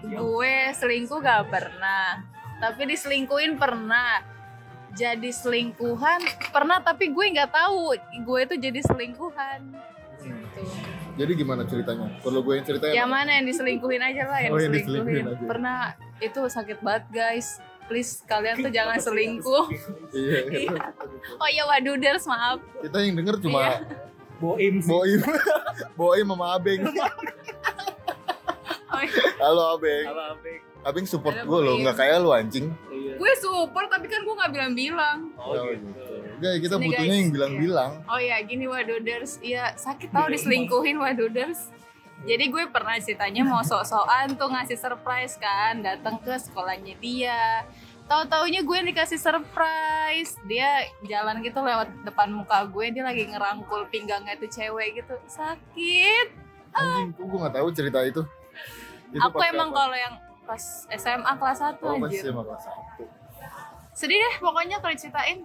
Gue 0.02 0.56
selingkuh 0.74 1.20
gak 1.22 1.46
pernah. 1.48 2.26
Tapi 2.58 2.90
diselingkuhin 2.90 3.54
pernah. 3.56 4.26
Jadi 4.98 5.30
selingkuhan 5.30 6.26
pernah 6.50 6.82
tapi 6.82 7.14
gue 7.14 7.26
nggak 7.30 7.54
tahu 7.54 7.94
gue 8.18 8.40
itu 8.42 8.56
jadi 8.58 8.82
selingkuhan. 8.82 9.62
Gitu. 10.18 10.62
Jadi 11.18 11.32
gimana 11.38 11.62
ceritanya? 11.70 12.18
Perlu 12.18 12.42
gue 12.42 12.54
yang 12.58 12.66
ceritain? 12.66 12.94
Yang 12.98 13.10
mana 13.10 13.30
yang 13.38 13.46
diselingkuhin 13.46 14.02
aja 14.02 14.24
lah 14.26 14.40
yang 14.42 14.52
Oh, 14.54 14.58
yang 14.58 14.74
diselingkuhin. 14.74 15.22
diselingkuhin 15.22 15.38
aja. 15.38 15.46
Pernah 15.46 15.78
itu 16.18 16.42
sakit 16.42 16.78
banget 16.82 17.06
guys. 17.14 17.62
Please 17.88 18.20
kalian 18.24 18.60
tuh 18.60 18.72
jangan 18.72 19.00
selingkuh. 19.00 19.66
Iya. 20.18 20.40
iya. 20.68 20.80
Oh 21.36 21.48
iya 21.48 21.64
waduders 21.64 22.24
maaf. 22.26 22.60
Kita 22.80 22.98
yang 23.00 23.16
denger 23.16 23.40
cuma 23.40 23.60
Iya. 23.64 23.76
Boim 24.38 24.76
sih. 24.80 24.90
Boim. 24.92 25.20
Boim 26.00 26.26
sama 26.28 26.46
Abeng. 26.56 26.82
Oh, 28.88 29.02
iya. 29.02 29.24
Halo 29.42 29.64
Abeng. 29.76 30.06
Halo, 30.06 30.24
Abeng. 30.34 30.60
Abeng 30.86 31.04
support 31.04 31.36
gue 31.36 31.60
loh, 31.60 31.76
nggak 31.84 31.98
kayak 31.98 32.24
lu 32.24 32.32
anjing. 32.32 32.72
Iya. 32.88 33.20
gue 33.20 33.32
support 33.36 33.92
tapi 33.92 34.08
kan 34.08 34.24
gue 34.24 34.32
nggak 34.32 34.52
bilang-bilang. 34.54 35.18
Oh, 35.36 35.58
gitu. 35.68 36.02
Enggak, 36.38 36.54
kita 36.62 36.76
Sini, 36.78 36.86
butuhnya 36.86 37.10
guys. 37.10 37.20
yang 37.20 37.32
bilang-bilang. 37.34 37.92
Oh 38.06 38.20
ya 38.22 38.38
gini 38.46 38.66
waduders, 38.70 39.42
iya 39.42 39.74
sakit 39.74 40.14
tau 40.14 40.30
diselingkuhin 40.30 41.02
waduders. 41.02 41.74
Jadi 42.26 42.50
gue 42.50 42.64
pernah 42.74 42.98
ceritanya 42.98 43.46
mau 43.46 43.62
sok-sokan 43.62 44.34
tuh 44.34 44.50
ngasih 44.50 44.80
surprise 44.80 45.38
kan, 45.38 45.86
datang 45.86 46.18
ke 46.18 46.34
sekolahnya 46.34 46.98
dia. 46.98 47.62
Tahu-taunya 48.10 48.66
gue 48.66 48.76
yang 48.80 48.88
dikasih 48.90 49.20
surprise. 49.22 50.40
Dia 50.50 50.88
jalan 51.06 51.44
gitu 51.46 51.62
lewat 51.62 51.92
depan 52.08 52.34
muka 52.34 52.66
gue, 52.66 52.90
dia 52.90 53.04
lagi 53.06 53.28
ngerangkul 53.30 53.86
pinggangnya 53.94 54.34
tuh 54.40 54.50
cewek 54.50 55.04
gitu. 55.04 55.14
Sakit. 55.30 56.28
Anjing, 56.74 57.14
kok 57.14 57.26
gue 57.28 57.38
nggak 57.38 57.56
tahu 57.56 57.68
cerita 57.70 58.00
itu. 58.02 58.22
Itu 59.14 59.22
Aku 59.22 59.40
emang 59.44 59.70
kalau 59.72 59.96
yang 59.96 60.18
pas 60.48 60.88
SMA 60.96 61.32
kelas 61.38 61.60
1 61.60 61.84
Oh, 61.84 62.00
anjir. 62.00 62.24
SMA 62.24 62.44
kelas 62.44 62.64
satu. 62.64 63.04
Sedih 63.94 64.18
deh 64.18 64.36
pokoknya 64.40 64.80
kalau 64.80 64.94
diceritain. 64.96 65.44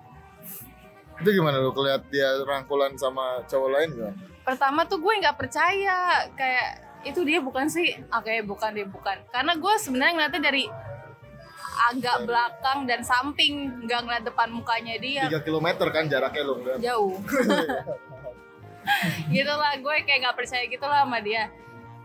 Itu 1.21 1.29
gimana 1.31 1.61
lu 1.61 1.75
kelihat 1.75 2.07
dia 2.09 2.43
rangkulan 2.47 2.95
sama 2.97 3.43
cowok 3.47 3.69
lain 3.71 3.89
gak? 3.99 4.15
Pertama 4.43 4.87
tuh 4.87 4.99
gue 4.99 5.15
nggak 5.23 5.39
percaya 5.39 6.27
kayak 6.35 6.69
itu 7.03 7.21
dia 7.27 7.43
bukan 7.43 7.67
sih. 7.67 7.99
Ah 8.11 8.23
kayak 8.23 8.47
bukan 8.47 8.71
dia 8.75 8.87
bukan. 8.87 9.19
Karena 9.31 9.59
gue 9.59 9.75
sebenarnya 9.79 10.13
ngeliatnya 10.15 10.43
dari 10.43 10.65
agak 11.91 12.29
belakang 12.29 12.85
dan 12.87 13.01
samping 13.03 13.83
nggak 13.89 14.01
ngeliat 14.07 14.25
depan 14.27 14.49
mukanya 14.55 14.95
dia. 15.03 15.27
3 15.27 15.43
km 15.43 15.69
kan 15.91 16.05
jaraknya 16.07 16.43
enggak? 16.47 16.77
jauh. 16.79 17.19
Gitu 19.31 19.53
lah 19.53 19.79
gue 19.79 19.95
kayak 20.03 20.21
nggak 20.27 20.37
percaya 20.37 20.67
gitu 20.67 20.83
lah 20.83 21.07
sama 21.07 21.23
dia. 21.23 21.51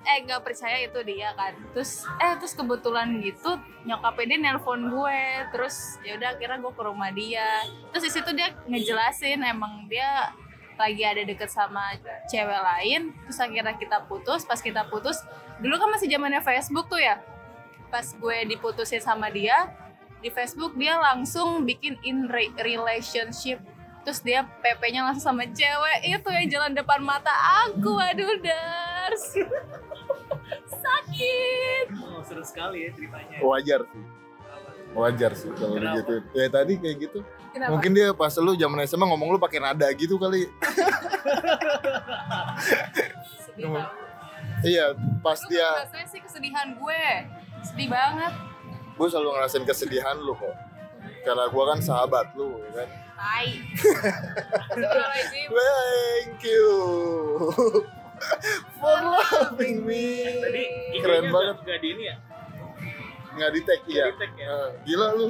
Eh 0.07 0.23
nggak 0.23 0.45
percaya 0.45 0.77
itu 0.85 0.99
dia 1.03 1.33
kan. 1.33 1.53
Terus 1.73 2.05
eh 2.21 2.33
terus 2.37 2.53
kebetulan 2.53 3.17
gitu 3.21 3.57
nyokapnya 3.85 4.25
dia 4.29 4.39
nelpon 4.39 4.81
gue. 4.93 5.21
Terus 5.53 5.97
ya 6.05 6.15
udah 6.21 6.37
akhirnya 6.37 6.57
gue 6.61 6.73
ke 6.73 6.83
rumah 6.85 7.09
dia. 7.11 7.49
Terus 7.91 8.03
di 8.07 8.11
situ 8.13 8.29
dia 8.37 8.53
ngejelasin 8.69 9.41
emang 9.41 9.89
dia 9.89 10.31
lagi 10.77 11.01
ada 11.01 11.21
deket 11.25 11.49
sama 11.49 11.97
cewek 12.29 12.61
lain 12.61 13.11
terus 13.25 13.37
akhirnya 13.41 13.75
kita 13.75 14.05
putus. 14.05 14.45
Pas 14.45 14.61
kita 14.61 14.85
putus 14.87 15.19
dulu 15.57 15.75
kan 15.81 15.89
masih 15.91 16.07
zamannya 16.07 16.41
Facebook 16.45 16.87
tuh 16.87 17.01
ya. 17.01 17.19
Pas 17.89 18.05
gue 18.05 18.37
diputusin 18.45 19.01
sama 19.01 19.27
dia 19.33 19.73
di 20.21 20.29
Facebook 20.33 20.73
dia 20.77 20.97
langsung 20.97 21.65
bikin 21.65 21.97
in 22.05 22.29
re- 22.29 22.53
relationship. 22.61 23.61
Terus 24.07 24.23
dia 24.23 24.47
PP-nya 24.63 25.03
langsung 25.03 25.35
sama 25.35 25.43
cewek. 25.51 25.97
Itu 26.07 26.29
yang 26.31 26.47
jalan 26.47 26.71
depan 26.77 27.03
mata 27.03 27.33
aku. 27.67 27.99
Aduh 27.99 28.39
dars. 28.39 29.35
Sakit. 30.83 31.87
Oh, 32.07 32.23
seru 32.23 32.43
sekali 32.45 32.87
ya 32.87 32.89
ceritanya. 32.95 33.43
Wajar 33.43 33.83
sih. 33.91 34.16
Wajar 34.97 35.31
sih 35.37 35.53
kalau 35.53 35.77
Kenapa? 35.77 36.01
gitu. 36.01 36.13
Ya 36.33 36.49
tadi 36.49 36.73
kayak 36.81 36.97
gitu. 37.05 37.19
kenapa 37.53 37.69
Mungkin 37.77 37.91
dia 37.93 38.09
pas 38.17 38.33
lu 38.41 38.57
zaman 38.57 38.81
SMA 38.89 39.05
ngomong 39.05 39.29
lu 39.29 39.37
pakai 39.37 39.61
nada 39.61 39.85
gitu 39.93 40.17
kali. 40.17 40.49
Iya, 44.65 44.97
pas 45.21 45.37
Lu 45.37 45.49
dia 45.53 45.69
rasanya 45.85 46.07
sih 46.09 46.17
kesedihan 46.21 46.73
gue 46.73 47.01
sedih 47.61 47.89
banget 47.93 48.33
gue 48.97 49.07
selalu 49.07 49.29
ngerasain 49.37 49.65
kesedihan 49.65 50.17
lu 50.17 50.33
kok. 50.33 50.55
Karena 51.21 51.45
gua 51.51 51.75
kan 51.75 51.79
sahabat 51.83 52.31
lu, 52.39 52.57
ya 52.63 52.71
kan. 52.83 52.87
Astagfirullahaladzim. 53.17 55.47
Thank 55.59 56.39
you 56.47 56.69
for 58.79 58.97
loving 58.97 59.85
me. 59.85 60.05
Tadi 60.41 60.65
Keren 61.03 61.29
banget. 61.29 61.55
nggak 61.67 61.79
di 61.83 61.87
ini 61.93 62.03
ya? 62.07 62.15
Nggak 63.37 63.51
di 63.51 63.61
tag 63.61 63.81
ya. 63.85 64.05
tag 64.11 64.33
ya? 64.33 64.49
Eh, 64.49 64.69
Gila 64.83 65.07
lu. 65.13 65.27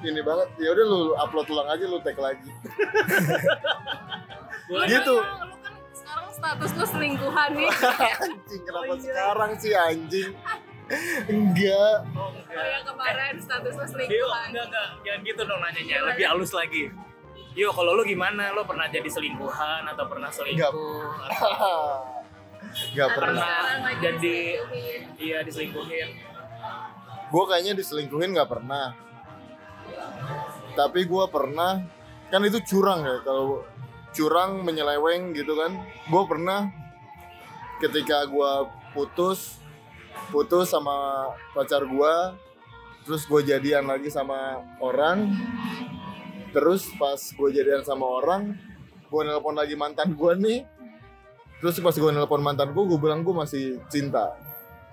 Ini 0.00 0.20
banget. 0.20 0.48
Ya 0.56 0.68
udah 0.70 0.84
lu 0.86 1.00
upload 1.14 1.46
ulang 1.46 1.68
aja 1.68 1.84
lu 1.84 1.98
tag 2.00 2.16
lagi. 2.16 2.48
Gitu. 4.86 5.14
Lu 5.14 5.24
kan 5.24 5.48
sekarang 5.94 6.28
status 6.30 6.70
lu 6.72 6.84
selingkuhan 6.86 7.50
nih 7.52 7.68
anjing 7.68 8.62
kenapa 8.62 8.84
Oh, 8.86 8.94
iya. 8.94 9.02
sekarang 9.02 9.50
sih 9.56 9.72
anjing? 9.74 10.30
Enggak. 11.26 11.96
Oh, 12.10 12.20
Oh 12.22 12.28
enggak. 12.30 12.64
yang 12.66 12.84
kemarin 12.86 13.34
status 13.38 13.72
lu 13.72 13.80
Dio, 13.80 13.90
selingkuhan 13.90 14.46
enggak, 14.48 14.64
enggak. 14.66 14.88
Jangan 15.02 15.20
gitu 15.22 15.40
dong 15.44 15.60
nanyanya. 15.60 15.96
Lebih 16.06 16.26
halus 16.26 16.52
lagi. 16.52 16.82
Yo, 17.52 17.68
kalau 17.70 17.92
lu 17.92 18.04
gimana? 18.04 18.52
Lo 18.52 18.62
pernah 18.62 18.86
jadi 18.86 19.04
selingkuhan 19.06 19.82
atau 19.84 20.04
pernah 20.06 20.30
selingkuh? 20.30 20.68
Atau 21.26 21.50
Enggak 22.68 23.06
Atau 23.06 23.18
pernah. 23.18 23.42
sekarang 23.42 23.80
lagi 23.82 24.00
Jadi- 24.00 24.56
iya 25.18 25.38
diselingkuhin? 25.40 26.08
Gue 27.28 27.44
kayaknya 27.44 27.76
diselingkuhin 27.76 28.32
nggak 28.32 28.50
pernah. 28.50 28.96
Tapi 30.74 31.00
gue 31.04 31.24
pernah. 31.28 31.84
Kan 32.28 32.44
itu 32.44 32.60
curang 32.64 33.08
ya 33.08 33.24
kalau 33.24 33.64
curang 34.12 34.64
menyeleweng 34.64 35.32
gitu 35.36 35.56
kan. 35.56 35.76
Gue 36.08 36.22
pernah 36.28 36.68
ketika 37.78 38.26
gue 38.26 38.52
putus 38.92 39.62
putus 40.34 40.68
sama 40.68 41.30
pacar 41.54 41.86
gue 41.86 42.14
terus 43.06 43.24
gue 43.24 43.40
jadian 43.46 43.88
lagi 43.88 44.10
sama 44.12 44.60
orang 44.82 45.32
terus 46.52 46.90
pas 46.98 47.16
gue 47.16 47.48
jadian 47.54 47.86
sama 47.86 48.04
orang 48.04 48.52
gue 49.08 49.22
nelpon 49.24 49.56
lagi 49.56 49.78
mantan 49.78 50.12
gue 50.12 50.32
nih 50.36 50.60
terus 51.62 51.80
pas 51.80 51.94
gue 51.94 52.10
nelpon 52.12 52.42
mantan 52.42 52.74
gue 52.74 52.84
gue 52.84 52.98
bilang 53.00 53.24
gue 53.24 53.32
masih 53.32 53.80
cinta 53.88 54.36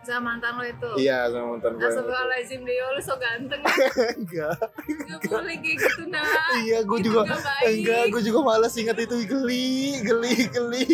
sama 0.05 0.37
mantan 0.37 0.55
lo 0.55 0.63
itu? 0.63 0.89
Iya 0.95 1.27
sama 1.27 1.57
mantan 1.57 1.71
gue 1.75 1.83
Astagfirullahaladzim 1.83 2.61
Dio 2.61 2.85
lu 2.93 3.01
so 3.01 3.15
ganteng 3.17 3.61
enggak. 4.21 4.55
Gak 4.85 5.19
boleh 5.25 5.57
kayak 5.57 5.77
gitu 5.81 6.03
nah 6.07 6.23
iya 6.61 6.79
gue 6.81 6.99
juga 7.01 7.19
enggak 7.61 8.03
gue 8.09 8.21
juga 8.21 8.39
malas 8.41 8.73
ingat 8.75 8.97
itu. 8.97 9.15
Geli 9.25 9.99
geli 10.01 10.33
geli. 10.47 10.85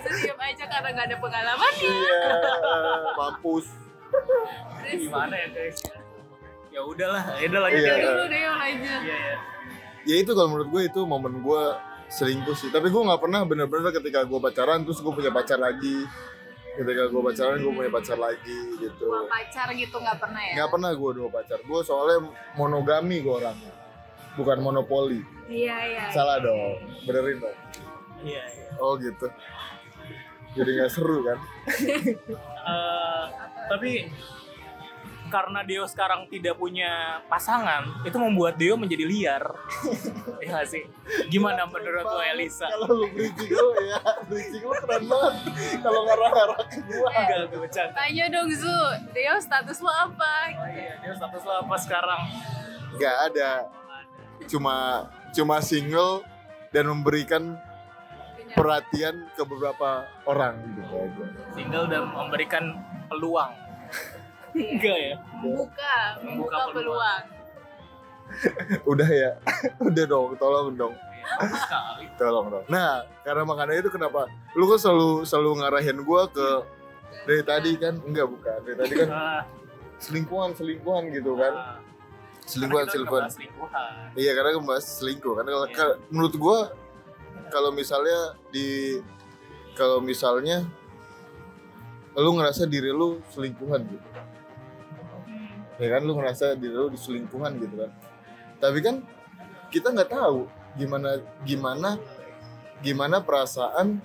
Terus 0.00 0.16
diam 0.20 0.40
aja 0.40 0.64
karena 0.64 0.88
gak 0.90 1.06
ada 1.08 1.16
pengalaman 1.18 1.72
iya 1.76 2.20
mampus. 3.14 3.66
Terus? 4.80 5.00
Gimana 5.04 5.34
ya 5.34 5.48
guys? 5.50 5.78
Ya 6.70 6.80
udahlah, 6.82 7.22
ya 7.38 7.46
udah 7.46 7.60
Iya. 7.70 7.86
ya. 7.86 7.94
dulu 8.02 8.24
Dio 8.26 8.52
lanjut 8.52 9.00
Iya, 9.06 9.16
iya. 9.22 9.36
ya 10.02 10.14
itu 10.18 10.30
kalau 10.34 10.48
menurut 10.50 10.68
gue 10.68 10.82
itu 10.88 11.00
momen 11.02 11.38
gue 11.38 11.62
selingkuh 12.10 12.54
sih. 12.54 12.68
Tapi 12.68 12.90
gue 12.90 13.02
nggak 13.02 13.22
pernah 13.22 13.46
bener-bener 13.46 13.90
ketika 13.90 14.22
gue 14.22 14.38
pacaran 14.38 14.82
terus 14.82 14.98
gue 14.98 15.10
punya 15.10 15.30
pacar 15.30 15.56
lagi 15.56 16.02
ketika 16.74 17.02
gue 17.06 17.22
pacaran 17.22 17.56
gue 17.62 17.72
punya 17.72 17.90
pacar 17.90 18.18
lagi 18.18 18.58
gitu. 18.82 19.04
Dua 19.06 19.30
pacar 19.30 19.68
gitu 19.74 19.96
nggak 19.98 20.18
pernah 20.18 20.42
ya? 20.42 20.54
nggak 20.58 20.70
pernah 20.70 20.90
gue 20.92 21.10
dua 21.14 21.28
pacar. 21.30 21.58
Gue 21.62 21.80
soalnya 21.86 22.18
monogami 22.58 23.16
gue 23.22 23.34
orangnya. 23.34 23.72
Bukan 24.34 24.58
monopoli. 24.58 25.22
Iya 25.46 25.76
iya. 25.86 26.04
salah 26.10 26.42
dong. 26.42 26.82
Benerin 27.06 27.38
dong. 27.38 27.58
Iya, 28.24 28.42
iya. 28.42 28.68
oh 28.82 28.96
gitu. 28.98 29.26
Jadi 30.54 30.70
nggak 30.78 30.90
seru 30.90 31.18
kan? 31.22 31.38
Eh, 32.64 33.24
tapi 33.68 34.08
karena 35.34 35.66
Dio 35.66 35.82
sekarang 35.90 36.30
tidak 36.30 36.54
punya 36.54 37.18
pasangan, 37.26 38.06
itu 38.06 38.14
membuat 38.22 38.54
Dio 38.54 38.78
menjadi 38.78 39.02
liar. 39.02 39.42
Iya 40.44 40.60
nggak 40.60 40.68
sih? 40.68 40.84
Gimana 41.32 41.64
menurut 41.64 42.04
lo 42.04 42.20
Elisa? 42.20 42.68
kalau 42.68 43.00
lu 43.00 43.08
bridging 43.16 43.48
lu 43.48 43.68
ya 43.88 43.96
bridging 44.28 44.60
lu 44.60 44.76
keren 44.76 45.08
banget 45.08 45.34
kalau 45.80 46.00
ngarah-ngarah 46.04 46.58
ke 46.68 46.78
gue 46.84 47.08
Enggak, 47.16 47.38
gue 47.48 47.60
bercanda. 47.64 47.96
Tanya 47.96 48.24
dong 48.28 48.52
Zu, 48.52 48.76
Deo 49.16 49.36
status 49.40 49.80
lo 49.80 49.88
apa? 49.88 50.32
Oh 50.60 50.68
iya, 50.68 51.00
Dio 51.00 51.16
status 51.16 51.42
lo 51.48 51.64
apa 51.64 51.76
sekarang? 51.80 52.20
nggak 52.94 53.16
ada 53.32 53.50
cuma 54.46 55.08
cuma 55.34 55.58
single 55.58 56.22
dan 56.70 56.86
memberikan 56.86 57.58
perhatian 58.54 59.26
ke 59.34 59.42
beberapa 59.42 60.06
orang 60.30 60.54
gitu 60.78 60.94
aja. 60.94 61.24
Single 61.58 61.86
dan 61.90 62.02
memberikan 62.06 62.64
peluang. 63.10 63.63
Enggak 64.54 64.98
ya? 65.00 65.14
Membuka, 65.34 65.94
membuka 66.22 66.56
peluang. 66.70 67.22
Udah 68.90 69.04
ya, 69.06 69.30
udah 69.86 70.04
dong, 70.06 70.32
tolong 70.34 70.72
dong, 70.74 70.94
Iya, 70.96 72.08
tolong 72.20 72.46
dong. 72.48 72.64
Nah, 72.66 73.04
karena 73.20 73.44
makanya 73.44 73.78
itu 73.78 73.88
kenapa? 73.88 74.26
Lu 74.54 74.64
kan 74.64 74.80
selalu 74.80 75.22
selalu 75.24 75.50
ngarahin 75.60 75.98
gua 76.02 76.24
ke 76.26 76.48
dari 77.24 77.42
tadi 77.42 77.70
kan? 77.76 77.94
Enggak 78.00 78.26
bukan. 78.26 78.58
Dari 78.64 78.76
tadi 78.76 78.94
kan 78.96 79.08
Ah, 79.08 79.42
selingkuhan 79.98 80.50
selingkuhan 80.52 81.04
gitu 81.10 81.36
kan? 81.36 81.52
Ah. 81.52 81.78
selingkuhan 82.42 82.84
Karena 82.86 83.28
selingkuhan. 83.28 83.92
iya 84.16 84.32
karena 84.32 84.56
membahas 84.56 84.84
selingkuh. 84.98 85.32
Kan 85.34 85.46
kalau 85.46 85.64
Iya. 85.64 85.74
kalau- 85.74 85.98
menurut 86.08 86.34
gua 86.34 86.58
kalau 87.48 87.70
misalnya 87.70 88.18
di 88.50 88.98
kalau 89.72 90.00
misalnya 90.00 90.64
lu 92.14 92.30
ngerasa 92.32 92.64
diri 92.64 92.88
lu 92.88 93.20
selingkuhan 93.28 93.80
gitu 93.84 94.08
ya 95.76 95.88
kan 95.90 96.00
lu 96.06 96.14
ngerasa 96.14 96.54
diri 96.54 96.74
lu 96.74 96.88
diselingkuhan 96.88 97.58
gitu 97.58 97.74
kan 97.82 97.90
tapi 98.62 98.78
kan 98.80 99.02
kita 99.68 99.90
nggak 99.90 100.10
tahu 100.10 100.46
gimana 100.74 101.18
gimana 101.42 101.98
gimana 102.80 103.22
perasaan 103.22 103.98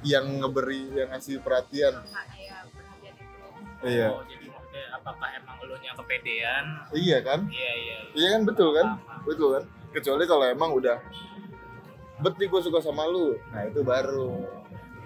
yang 0.00 0.24
ngeberi 0.40 0.92
yang 0.96 1.12
ngasih 1.12 1.40
perhatian 1.44 1.92
iya, 2.36 2.64
perhatian 2.68 3.14
itu. 3.16 3.86
iya 3.88 4.08
Oh, 4.12 4.24
jadi 4.24 4.46
maksudnya 4.48 4.84
apakah 4.96 5.28
emang 5.36 5.56
lo 5.60 5.76
nya 5.76 5.92
kepedean? 5.92 6.64
iya 6.92 7.18
kan 7.20 7.40
Iya, 7.48 7.72
iya. 7.76 7.98
iya 8.16 8.28
kan 8.36 8.42
betul 8.48 8.68
kan 8.72 8.86
betul 9.24 9.48
kan 9.56 9.64
kecuali 9.92 10.24
kalau 10.24 10.44
emang 10.48 10.70
udah 10.72 10.96
beti 12.20 12.44
gue 12.44 12.60
suka 12.60 12.80
sama 12.80 13.08
lu 13.08 13.36
nah 13.52 13.64
itu 13.64 13.80
baru 13.80 14.60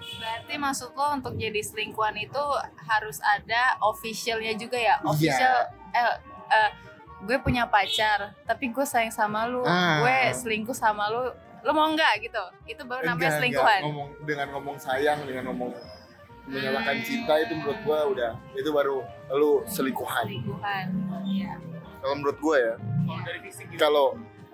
Berarti 0.05 0.53
maksud 0.61 0.93
lo 0.93 1.17
untuk 1.17 1.33
jadi 1.33 1.57
selingkuhan 1.65 2.13
itu 2.19 2.43
harus 2.77 3.17
ada 3.25 3.73
officialnya 3.81 4.53
juga 4.53 4.77
ya? 4.77 5.01
Iya. 5.01 5.09
Official, 5.09 5.55
eh, 5.95 6.15
eh, 6.49 6.69
gue 7.21 7.37
punya 7.39 7.65
pacar, 7.65 8.35
tapi 8.43 8.69
gue 8.69 8.83
sayang 8.83 9.09
sama 9.09 9.45
lu, 9.45 9.63
Ah. 9.63 9.97
gue 9.97 10.15
selingkuh 10.35 10.75
sama 10.75 11.07
lu, 11.07 11.31
lu 11.61 11.71
mau 11.71 11.87
nggak 11.89 12.21
gitu? 12.21 12.43
Itu 12.67 12.83
baru 12.83 13.01
namanya 13.01 13.17
Enggak, 13.25 13.37
selingkuhan. 13.39 13.65
enggak. 13.73 13.87
ngomong 13.87 14.07
dengan 14.21 14.47
ngomong 14.51 14.77
sayang 14.77 15.19
dengan 15.23 15.43
ngomong 15.49 15.71
menyalakan 16.45 16.93
Hmm. 16.93 17.01
cinta 17.03 17.33
itu 17.39 17.53
menurut 17.55 17.79
gue 17.81 17.99
udah 18.11 18.31
itu 18.53 18.69
baru 18.69 19.01
lu 19.33 19.65
selingkuhan 19.65 20.29
Selingkuhan. 20.29 20.85
Iya. 21.25 21.51
kalau 21.97 22.13
menurut 22.15 22.37
gue 22.37 22.57
ya 22.59 22.75
Kalau 22.77 23.21
dari 23.23 23.39
fisik 23.41 23.65
gitu. 23.65 23.79
kalau 23.79 24.05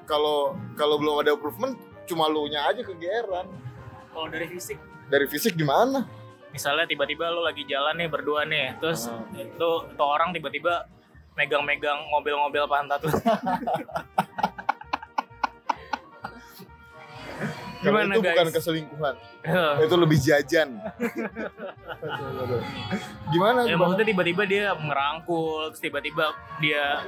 kalau 0.06 0.38
kalau 0.74 0.96
belum 0.96 1.20
ada 1.20 1.36
improvement 1.36 1.76
cuma 2.06 2.26
lu 2.26 2.48
nya 2.48 2.64
aja 2.66 2.80
kegeeran 2.80 3.44
Kalau 4.08 4.28
dari 4.30 4.48
fisik 4.48 4.80
dari 5.08 5.28
fisik 5.28 5.52
gimana 5.54 6.08
misalnya 6.48 6.84
tiba-tiba 6.86 7.28
lo 7.28 7.44
lagi 7.44 7.64
jalan 7.64 7.92
nih 7.94 8.08
berdua 8.08 8.44
nih 8.44 8.80
terus 8.80 9.12
Ah. 9.12 9.20
itu 9.34 9.68
tuh 9.92 10.08
orang 10.08 10.32
tiba-tiba 10.32 10.88
megang-megang 11.42 12.06
mobil-mobil 12.14 12.70
pantat. 12.70 13.02
Kalau 17.82 17.98
itu 18.06 18.22
bukan 18.22 18.46
guys? 18.46 18.54
keselingkuhan. 18.54 19.16
Itu 19.82 19.96
lebih 19.98 20.22
jajan. 20.22 20.70
Gimana 23.34 23.66
ya 23.66 23.74
maksudnya 23.74 24.06
tiba-tiba 24.06 24.44
dia 24.46 24.78
ngerangkul 24.78 25.74
terus 25.74 25.82
tiba-tiba 25.82 26.30
dia 26.62 27.02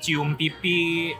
cium 0.00 0.32
pipi 0.32 1.12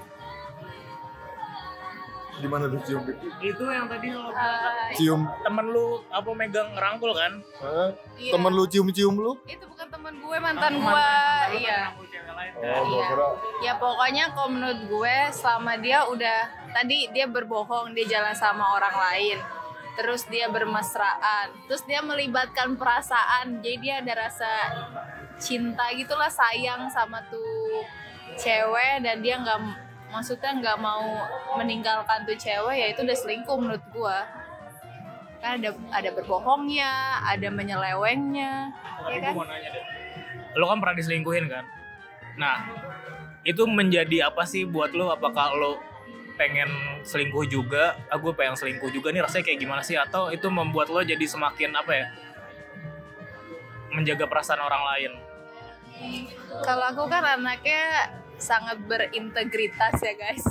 gimana 2.38 2.64
tuh 2.66 2.80
cium 2.82 3.02
pipi 3.02 3.28
itu 3.42 3.64
yang 3.64 3.86
tadi 3.86 4.08
lo 4.10 4.30
Ah, 4.30 4.88
cium 4.92 5.26
temen 5.40 5.66
lu 5.66 5.86
apa 6.08 6.30
megang 6.32 6.70
ngerangkul 6.72 7.10
kan 7.10 7.32
Hah? 7.58 7.90
iya. 8.14 8.30
temen 8.30 8.50
lu 8.50 8.64
cium 8.64 8.88
cium 8.88 9.14
lu 9.14 9.34
Itu 9.44 9.66
bukan 9.66 9.86
teman 9.88 10.14
gue, 10.14 10.36
mantan 10.38 10.72
Oh, 10.72 10.80
gue. 10.80 10.88
mantan 10.88 11.50
Iya. 11.52 11.80
lain 12.30 12.52
oh 12.54 12.62
kan? 12.62 12.82
Iya. 12.84 13.04
kira 13.04 13.26
Ya 13.58 13.72
pokoknya 13.74 14.24
kalau 14.30 14.48
menurut 14.48 14.80
gue 14.84 15.16
selama 15.30 15.72
dia 15.76 15.98
udah 16.04 16.38
tadi 16.70 17.10
dia 17.10 17.26
berbohong 17.26 17.90
dia 17.92 18.06
jalan 18.08 18.32
sama 18.32 18.64
orang 18.72 18.94
lain. 18.94 19.38
Terus 19.94 20.22
dia 20.24 20.46
bermesraan, 20.46 21.50
terus 21.66 21.82
dia 21.82 21.98
melibatkan 21.98 22.78
perasaan. 22.78 23.58
Jadi 23.58 23.82
dia 23.82 23.98
ada 23.98 24.14
rasa 24.20 24.46
cinta 25.36 25.90
gitulah 25.90 26.30
sayang 26.30 26.86
sama 26.86 27.18
tuh 27.26 27.82
cewek 28.36 29.02
dan 29.02 29.18
dia 29.18 29.34
nggak 29.36 29.58
maksudnya 30.08 30.50
nggak 30.56 30.78
mau 30.80 31.04
meninggalkan 31.60 32.24
tuh 32.24 32.36
cewek 32.36 32.76
ya 32.76 32.86
itu 32.92 33.00
udah 33.04 33.16
selingkuh 33.16 33.56
menurut 33.60 33.84
gue. 33.92 34.18
Kan 35.38 35.62
ada 35.62 35.70
ada 35.94 36.10
berbohongnya, 36.10 37.22
ada 37.22 37.48
menyelewengnya, 37.54 38.74
Tapi 38.74 39.22
ya 39.22 39.30
kan? 39.30 39.32
mau 39.38 39.46
nanya 39.46 39.68
deh. 39.70 39.84
Lo 40.58 40.66
kan 40.66 40.82
pernah 40.82 40.96
diselingkuhin 40.98 41.46
kan? 41.46 41.62
Nah, 42.34 42.56
itu 43.46 43.62
menjadi 43.70 44.26
apa 44.26 44.42
sih 44.42 44.66
buat 44.66 44.90
lo? 44.90 45.14
Apakah 45.14 45.54
lo 45.54 45.78
pengen 46.34 46.66
selingkuh 47.06 47.46
juga? 47.46 47.94
Ah, 48.10 48.18
gue 48.18 48.34
pengen 48.34 48.58
selingkuh 48.58 48.90
juga 48.90 49.14
nih 49.14 49.22
rasanya 49.22 49.44
kayak 49.46 49.58
gimana 49.62 49.82
sih? 49.86 49.94
Atau 49.94 50.34
itu 50.34 50.50
membuat 50.50 50.90
lo 50.90 50.98
jadi 51.06 51.22
semakin 51.22 51.70
apa 51.78 51.92
ya? 51.94 52.06
Menjaga 53.94 54.26
perasaan 54.26 54.58
orang 54.58 54.82
lain. 54.94 55.12
Kalau 56.66 56.84
aku 56.94 57.06
kan 57.10 57.22
anaknya 57.38 58.10
sangat 58.38 58.78
berintegritas 58.82 59.94
ya 59.98 60.14
guys. 60.14 60.44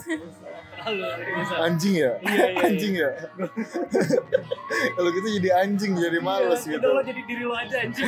Anjing 1.58 1.96
ya 1.98 2.16
Iya, 2.18 2.32
iya, 2.32 2.46
iya. 2.48 2.64
anjing 2.64 2.94
ya 2.96 3.10
kalau 4.96 5.10
gitu 5.10 5.28
jadi 5.36 5.50
anjing 5.60 5.92
jadi 5.94 6.20
males 6.22 6.64
Iya, 6.64 6.78
gitu 6.78 6.86
Udah 6.86 6.92
lo 6.94 7.02
jadi 7.02 7.22
diri 7.24 7.44
lo 7.44 7.52
aja 7.52 7.76
anjing. 7.82 8.08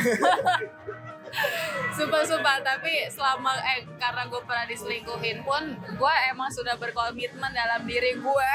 sumpah 1.92 2.22
sumpah 2.24 2.56
tapi 2.60 3.06
selama 3.06 3.52
eh 3.68 3.84
karena 3.94 4.22
gue 4.24 4.40
pernah 4.42 4.64
diselingkuhin 4.64 5.42
pun 5.42 5.62
gue 5.76 6.14
emang 6.26 6.48
sudah 6.48 6.74
berkomitmen 6.74 7.50
dalam 7.50 7.84
diri 7.84 8.16
gue 8.16 8.52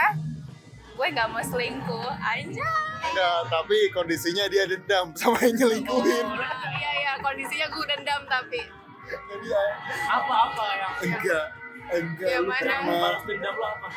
gue 0.92 1.08
nggak 1.08 1.28
mau 1.28 1.40
selingkuh 1.40 2.10
aja 2.18 2.70
Enggak, 3.06 3.40
tapi 3.48 3.78
kondisinya 3.92 4.48
dia 4.48 4.66
dendam 4.66 5.14
sama 5.14 5.38
yang 5.40 5.56
nyelingkuhin 5.58 6.26
iya 6.74 6.92
iya 6.98 7.14
kondisinya 7.18 7.68
gue 7.70 7.86
dendam 7.86 8.22
tapi 8.26 8.60
jadi 9.08 9.46
ya, 9.46 9.64
Apa-apa 10.10 10.66
yang 10.72 10.94
enggak 11.08 11.46
enggak 11.88 12.28
Yang 12.28 12.42
lu 12.42 12.50
mana? 12.50 12.74
balas 12.82 13.22
dendam 13.24 13.54
lo 13.54 13.66
apa? 13.68 13.88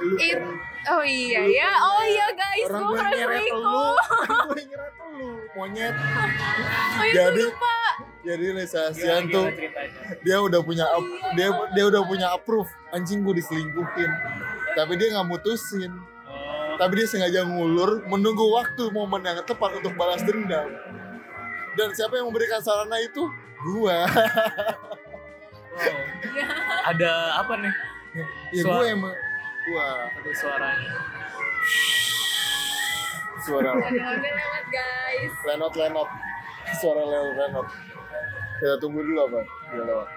lu 0.00 0.14
It- 0.16 0.44
oh 0.88 1.04
iya 1.04 1.42
ya. 1.44 1.70
oh 1.78 2.02
iya 2.02 2.26
guys 2.32 2.66
orang 2.66 2.80
gue 2.80 2.94
pernah 2.94 3.12
nyeret 3.12 3.36
lu. 3.36 3.44
selingkuh. 3.44 3.96
Gue 4.48 4.62
nyeret 4.70 4.94
lu 4.96 5.28
monyet. 5.52 5.94
Oh 6.90 7.04
iya 7.04 7.14
Jadi, 7.20 7.42
lupa. 7.44 7.76
jadi 8.20 8.46
Lisa 8.52 8.80
Asian 8.88 9.22
tuh 9.28 9.46
dia 10.20 10.36
udah 10.38 10.60
punya 10.60 10.86
up- 10.88 11.04
dia 11.34 11.48
dia 11.70 11.84
udah 11.86 12.02
punya 12.02 12.26
approve. 12.30 12.68
Anjing 12.90 13.20
gue 13.20 13.36
diselingkuhin. 13.36 14.10
Tapi 14.72 14.92
dia 14.96 15.12
nggak 15.12 15.28
mutusin. 15.28 15.92
Oh, 16.24 16.76
tapi 16.76 16.96
dia 16.96 17.06
sengaja 17.06 17.44
ngulur 17.44 18.06
menunggu 18.06 18.46
waktu 18.50 18.88
momen 18.88 19.20
yang 19.20 19.42
tepat 19.42 19.76
untuk 19.76 19.92
balas 19.94 20.22
dendam. 20.22 20.64
Dan 21.70 21.88
siapa 21.90 22.16
yang 22.16 22.26
memberikan 22.26 22.58
sarana 22.58 22.96
itu 22.98 23.28
gua 23.62 23.98
wow. 25.70 25.98
Ada 26.90 27.10
apa 27.40 27.52
nih? 27.60 27.74
ya 28.50 28.62
Suara. 28.64 28.78
gue 28.82 28.86
emang 28.90 29.14
gua 29.64 29.86
Ada 30.10 30.30
suaranya. 30.34 30.92
suara 33.40 33.70
lewat 33.72 34.64
guys 34.68 35.32
lenot 35.46 35.72
lenot 35.72 36.08
suara 36.76 37.02
lenot 37.02 37.34
lenot 37.38 37.66
kita 38.60 38.76
tunggu 38.76 39.00
dulu 39.00 39.20
apa 39.24 39.40
dia 39.72 39.82
lewat 39.82 40.08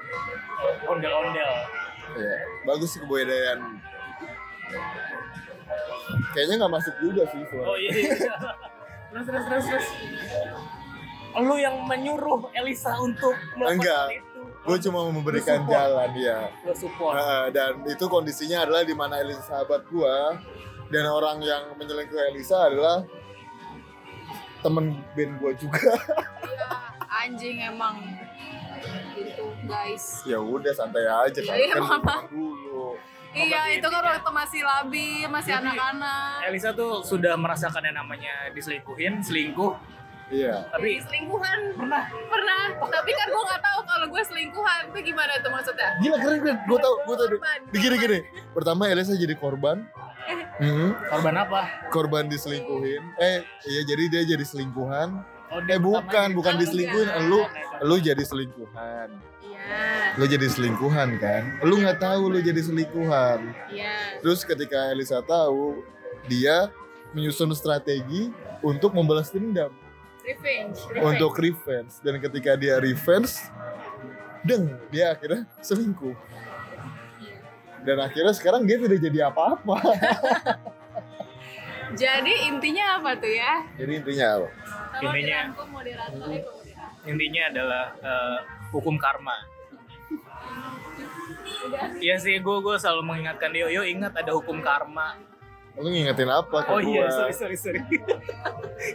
Ondel-ondel. 0.83 1.51
ya 2.19 2.35
bagus 2.67 2.89
sih 2.91 2.99
kebudayaan 2.99 3.79
kayaknya 6.35 6.55
nggak 6.59 6.73
masuk 6.73 6.95
juga 6.99 7.23
sih 7.31 7.39
suara. 7.47 7.65
Oh 7.65 7.77
iya. 7.79 7.91
iya. 7.93 8.11
terus 9.13 9.25
terus 9.29 9.43
terus 9.47 9.65
terus. 9.71 9.87
Lu 11.41 11.55
yang 11.57 11.81
menyuruh 11.85 12.53
Elisa 12.53 12.93
untuk 13.01 13.33
melakukan 13.57 14.13
itu. 14.13 14.41
Gue 14.63 14.77
cuma 14.79 15.03
memberikan 15.11 15.65
jalan 15.67 16.11
ya. 16.15 16.47
Lu 16.63 16.73
support. 16.77 17.19
Nah, 17.19 17.49
dan 17.49 17.83
itu 17.89 18.05
kondisinya 18.07 18.63
adalah 18.63 18.85
di 18.85 18.95
mana 18.95 19.19
Elisa 19.19 19.43
sahabat 19.43 19.83
gua 19.89 20.39
dan 20.87 21.09
orang 21.09 21.41
yang 21.41 21.73
menyelingkuhi 21.75 22.31
Elisa 22.31 22.69
adalah 22.69 23.03
temen 24.63 25.01
band 25.17 25.33
gua 25.41 25.51
juga. 25.57 25.81
Iya, 26.53 26.69
anjing 27.09 27.57
emang 27.65 27.97
gitu 29.15 29.45
guys 29.65 30.23
ya 30.27 30.37
udah 30.39 30.73
santai 30.75 31.05
aja 31.07 31.39
kan. 31.39 31.55
Iya, 31.55 31.73
kan 31.75 31.81
Mama. 31.81 31.97
teman 31.99 32.25
dulu. 32.29 32.87
iya 33.33 33.61
itu 33.73 33.87
kan 33.89 34.03
waktu 34.05 34.29
masih 34.29 34.61
labi 34.61 35.25
masih 35.25 35.57
anak-anak 35.57 36.45
Elisa 36.45 36.69
tuh 36.75 37.01
sudah 37.01 37.33
merasakan 37.33 37.81
yang 37.89 37.97
namanya 38.05 38.53
diselingkuhin, 38.53 39.25
selingkuh, 39.25 39.73
Iya. 40.27 40.55
tapi 40.67 40.87
Jadi 40.93 41.03
selingkuhan 41.03 41.59
pernah 41.75 42.03
pernah 42.07 42.59
tapi 42.79 43.11
kan 43.11 43.27
gue 43.27 43.43
nggak 43.43 43.61
tahu 43.61 43.79
kalau 43.83 44.05
gue 44.07 44.23
selingkuhan 44.23 44.79
itu 44.87 44.99
gimana 45.03 45.31
tuh 45.39 45.51
maksudnya 45.51 45.87
Gila 45.99 46.17
keren 46.17 46.39
keren. 46.39 46.57
Gue 46.63 46.77
tau, 46.77 46.93
gue 47.01 47.15
tau. 47.15 47.27
Gini 47.71 47.95
gini. 47.97 48.19
Pertama 48.51 48.81
Elisa 48.87 49.13
jadi 49.13 49.33
korban. 49.33 49.83
Mhm. 50.55 50.89
korban 51.09 51.35
apa? 51.35 51.61
korban 51.89 52.23
diselingkuhin. 52.25 53.03
Eh, 53.17 53.37
iya 53.67 53.81
jadi 53.83 54.03
dia 54.07 54.21
jadi 54.25 54.45
selingkuhan. 54.47 55.19
Oh, 55.51 55.59
Eh 55.61 55.77
bukan, 55.77 56.33
bukan 56.33 56.53
Oh, 56.55 56.59
diselingkuhin. 56.59 57.09
Lu 57.27 57.43
lu 57.83 57.95
jadi 57.99 58.23
selingkuhan. 58.23 59.09
iya 59.43 60.15
Lu 60.15 60.23
jadi 60.23 60.47
selingkuhan 60.47 61.19
kan? 61.19 61.59
Lu 61.61 61.77
nggak 61.77 61.99
tahu 61.99 62.31
lu 62.31 62.39
jadi 62.39 62.57
selingkuhan. 62.57 63.51
iya 63.67 64.17
Terus 64.17 64.41
ketika 64.41 64.89
Elisa 64.89 65.19
tahu, 65.19 65.83
dia 66.25 66.71
menyusun 67.11 67.51
strategi 67.51 68.31
untuk 68.61 68.95
membalas 68.95 69.27
dendam, 69.29 69.69
revenge, 70.23 70.79
revenge. 70.89 71.05
untuk 71.05 71.33
revenge. 71.37 71.93
Dan 71.99 72.15
ketika 72.23 72.55
dia 72.55 72.79
revenge, 72.79 73.51
deng, 74.41 74.71
dia 74.89 75.11
akhirnya 75.13 75.43
selingkuh. 75.59 76.15
Dan 77.83 77.99
akhirnya 77.99 78.31
sekarang 78.31 78.63
dia 78.63 78.79
tidak 78.79 78.99
jadi 79.03 79.19
apa-apa. 79.27 79.75
jadi 82.01 82.33
intinya 82.49 82.97
apa 82.97 83.13
tuh 83.21 83.29
ya 83.29 83.53
Jadi 83.77 83.91
intinya 84.01 84.25
apa? 84.39 84.47
Intinya- 85.03 85.67
moderator. 85.67 86.27
Intinya 87.03 87.43
adalah 87.51 87.85
eh, 87.99 88.37
hukum 88.71 88.95
karma. 88.95 89.35
Iya 91.99 92.15
sih, 92.19 92.39
gue 92.39 92.57
gue 92.59 92.75
selalu 92.79 93.03
mengingatkan 93.03 93.51
dia, 93.51 93.67
yo 93.67 93.83
ingat 93.83 94.15
ada 94.15 94.31
hukum 94.35 94.63
karma. 94.63 95.19
Lu 95.73 95.87
ngingetin 95.87 96.29
apa 96.29 96.57
ke 96.59 96.69
Oh 96.69 96.77
iya, 96.77 97.01
gua? 97.03 97.09
sorry 97.11 97.33
sorry 97.33 97.57
sorry. 97.57 97.81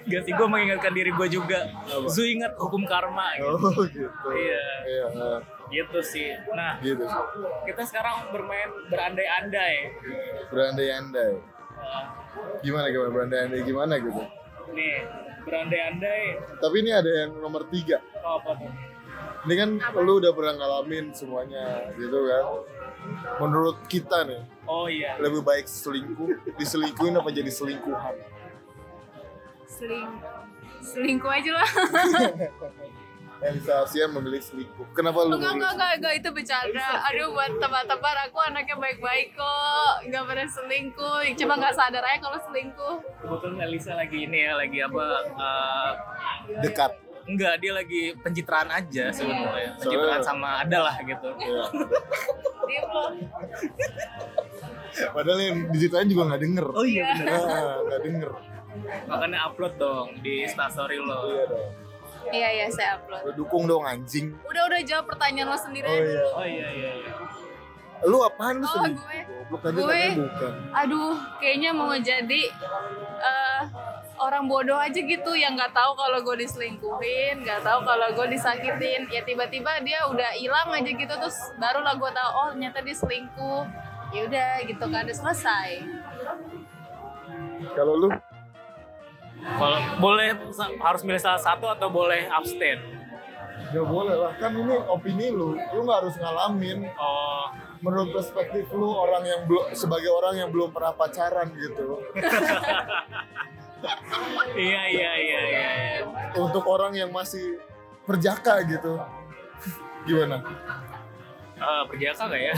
Gak 0.07 0.23
sih, 0.23 0.31
gue 0.31 0.47
mengingatkan 0.47 0.93
diri 0.93 1.11
gue 1.11 1.29
juga. 1.29 1.67
Apa? 1.67 2.07
Zu 2.07 2.23
ingat 2.23 2.55
hukum 2.55 2.87
karma. 2.87 3.35
Gitu. 3.35 3.51
Oh 3.51 3.83
gitu. 3.85 4.29
Iya. 4.31 4.63
Iya, 4.85 5.05
eh, 5.09 5.39
Gitu 5.69 5.99
sih. 6.01 6.31
Nah, 6.51 6.79
gitu 6.79 7.03
sih. 7.03 7.23
kita 7.67 7.83
sekarang 7.85 8.31
bermain 8.31 8.71
berandai-andai. 8.89 9.75
Berandai-andai. 10.49 11.33
Eh, 11.79 12.05
Gimana 12.61 12.87
gimana 12.89 13.11
berandai-andai 13.11 13.61
gimana 13.63 13.95
gitu? 13.99 14.23
nih, 14.69 15.01
berandai-andai. 15.43 16.23
Tapi 16.59 16.77
ini 16.79 16.91
ada 16.91 17.11
yang 17.19 17.31
nomor 17.37 17.67
tiga. 17.67 17.99
Oh, 18.21 18.39
apa 18.39 18.55
tuh? 18.55 18.71
Ini 19.45 19.55
kan 19.57 19.71
lu 19.99 20.19
udah 20.19 20.31
pernah 20.31 20.55
ngalamin 20.55 21.11
semuanya 21.11 21.89
gitu 21.93 22.19
kan. 22.23 22.45
Menurut 23.39 23.81
kita 23.87 24.29
nih, 24.29 24.43
Oh 24.69 24.85
iya. 24.85 25.17
lebih 25.17 25.41
baik 25.41 25.65
selingkuh, 25.65 26.53
diselingkuhin 26.61 27.17
apa 27.17 27.33
jadi 27.33 27.49
selingkuhan? 27.49 28.15
seling 29.69 30.11
selingkuh 30.83 31.31
aja 31.31 31.51
lah 31.55 31.69
Elisa 33.39 33.87
Asia 33.87 34.11
memilih 34.11 34.43
selingkuh. 34.43 34.83
Kenapa 34.99 35.23
lu 35.23 35.39
enggak 35.39 35.55
enggak 35.55 35.73
enggak 35.79 35.93
enggak 36.03 36.15
itu 36.19 36.29
bercanda 36.35 36.89
aduh 37.07 37.31
buat 37.31 37.55
teman-teman 37.55 38.17
aku 38.27 38.39
anaknya 38.43 38.75
baik-baik 38.75 39.39
kok 39.39 39.93
nggak 40.11 40.25
pernah 40.27 40.49
selingkuh 40.51 41.23
cuma 41.39 41.55
nggak 41.55 41.71
sadar 41.71 42.03
aja 42.03 42.19
kalau 42.19 42.39
selingkuh 42.51 42.97
Kebetulan 43.23 43.59
Elisa 43.63 43.95
lagi 43.95 44.27
ini 44.27 44.43
ya, 44.43 44.59
lagi 44.59 44.79
apa? 44.83 45.07
eh, 45.39 45.91
dekat? 46.67 46.93
Enggak, 47.29 47.55
dia 47.59 47.73
lagi 47.73 48.03
pencitraan 48.17 48.69
aja 48.69 49.05
sebenarnya. 49.11 49.77
Pencitraan 49.77 50.09
Soalnya- 50.17 50.25
sama 50.25 50.51
adalah 50.61 50.97
gitu. 50.99 51.29
Iya. 51.31 51.63
dia 52.65 52.83
belum 52.83 53.13
Padahal 55.09 55.39
yang 55.39 55.59
digitanya 55.69 56.07
juga 56.07 56.23
nggak 56.27 56.43
denger. 56.43 56.67
Oh 56.71 56.83
iya 56.83 57.05
benar. 57.15 57.39
Ah, 57.39 57.77
nggak 57.83 58.01
denger. 58.03 58.31
Makanya 59.07 59.39
upload 59.45 59.75
dong 59.77 60.09
di 60.19 60.43
Instastory 60.43 60.99
lo. 60.99 61.19
Iya 61.27 61.45
dong. 61.47 61.71
iya 62.29 62.49
iya 62.53 62.67
saya 62.69 62.99
upload 62.99 63.25
Lu 63.25 63.33
dukung 63.39 63.65
dong 63.65 63.85
anjing. 63.85 64.37
udah 64.43 64.63
udah 64.67 64.81
jawab 64.83 65.09
pertanyaan 65.09 65.49
lo 65.49 65.57
sendiri 65.57 65.89
Oh 65.89 65.97
iya. 65.97 66.23
Oh 66.31 66.45
iya 66.47 66.69
iya 66.71 66.91
iya. 66.99 67.13
Lu 68.01 68.21
apaan 68.21 68.59
lu 68.59 68.63
Oh, 68.63 68.71
selingkuh? 68.71 69.01
gue. 69.01 69.21
Goblok 69.49 69.73
Gue. 69.81 70.03
bukan. 70.21 70.53
aduh 70.71 71.13
kayaknya 71.39 71.71
mau 71.73 71.95
jadi 71.97 72.43
eh, 73.19 73.48
orang 74.19 74.45
bodoh 74.51 74.79
aja 74.79 74.99
gitu 74.99 75.33
yang 75.35 75.55
nggak 75.55 75.73
tahu 75.73 75.95
kalau 75.95 76.19
gue 76.23 76.37
diselingkuhin 76.45 77.43
nggak 77.43 77.63
tahu 77.63 77.81
kalau 77.87 78.09
gue 78.13 78.27
disakitin 78.35 79.07
ya 79.09 79.23
tiba-tiba 79.23 79.81
dia 79.83 80.05
udah 80.11 80.35
hilang 80.37 80.69
aja 80.75 80.91
gitu 80.91 81.15
terus 81.15 81.39
barulah 81.57 81.95
gue 81.95 82.11
tahu 82.11 82.31
oh 82.35 82.49
ternyata 82.55 82.79
dia 82.83 82.97
selingkuh 82.97 83.63
ya 84.13 84.21
udah 84.29 84.51
gitu 84.65 84.85
kan 84.89 85.05
udah 85.05 85.17
selesai 85.17 85.71
Kalau 87.75 87.95
lu 87.99 88.09
Kalau 89.39 89.79
boleh 90.03 90.35
harus 90.83 91.03
milih 91.07 91.23
salah 91.23 91.39
satu 91.39 91.71
atau 91.71 91.87
boleh 91.87 92.27
abstain? 92.27 92.83
Gak 93.71 93.87
boleh 93.87 94.19
lah, 94.19 94.35
kan 94.35 94.51
ini 94.51 94.75
opini 94.91 95.31
lu. 95.31 95.55
Lu 95.55 95.87
gak 95.87 96.03
harus 96.03 96.19
ngalamin. 96.19 96.91
Oh, 96.99 97.47
Menurut 97.79 98.11
perspektif 98.11 98.67
lu 98.75 98.91
orang 98.91 99.23
yang 99.23 99.41
belum 99.47 99.71
sebagai 99.71 100.11
orang 100.11 100.35
yang 100.43 100.51
belum 100.51 100.75
pernah 100.75 100.91
pacaran 100.99 101.55
gitu. 101.55 102.03
iya 104.59 104.83
iya 104.91 105.13
iya 105.17 105.41
iya. 105.47 105.69
Untuk 106.39 106.65
orang 106.67 106.95
yang 106.95 107.11
masih 107.15 107.59
perjaka 108.03 108.63
gitu. 108.67 108.99
Gimana? 110.07 110.43
Eh, 111.59 111.83
perjaka 111.91 112.23
nggak 112.31 112.43
ya? 112.43 112.55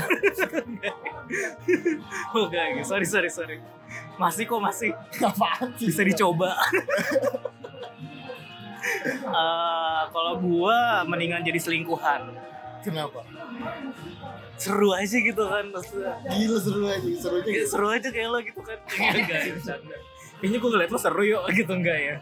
oh 2.37 2.44
enggak, 2.48 2.85
sorry 2.85 3.06
sorry 3.09 3.30
sorry. 3.33 3.56
Masih 4.20 4.44
kok 4.46 4.61
masih 4.61 4.92
Apaan 5.24 5.72
sih? 5.80 5.88
bisa 5.88 6.02
dicoba. 6.04 6.52
Eh, 9.11 10.02
kalau 10.12 10.40
gua 10.40 11.04
mendingan 11.04 11.44
jadi 11.44 11.61
selingkuhan. 11.61 12.33
Kenapa? 12.80 13.20
Seru 14.56 14.92
aja 14.92 15.16
gitu 15.20 15.44
kan 15.48 15.64
maksudnya. 15.72 16.16
Gila 16.33 16.59
seru 16.61 16.85
aja, 16.88 17.09
seru 17.16 17.37
aja. 17.40 17.48
Gitu. 17.48 17.66
seru 17.68 17.87
aja 17.92 18.09
kayak 18.09 18.28
lo 18.28 18.38
gitu 18.44 18.61
kan. 18.61 18.78
Enggak 18.88 19.40
bercanda. 19.56 19.96
Kayaknya 20.40 20.59
gue 20.59 20.70
ngeliat 20.70 20.90
lo 20.90 20.98
seru 20.98 21.22
yuk 21.22 21.42
gitu 21.59 21.72
enggak 21.72 21.98
ya? 21.98 22.14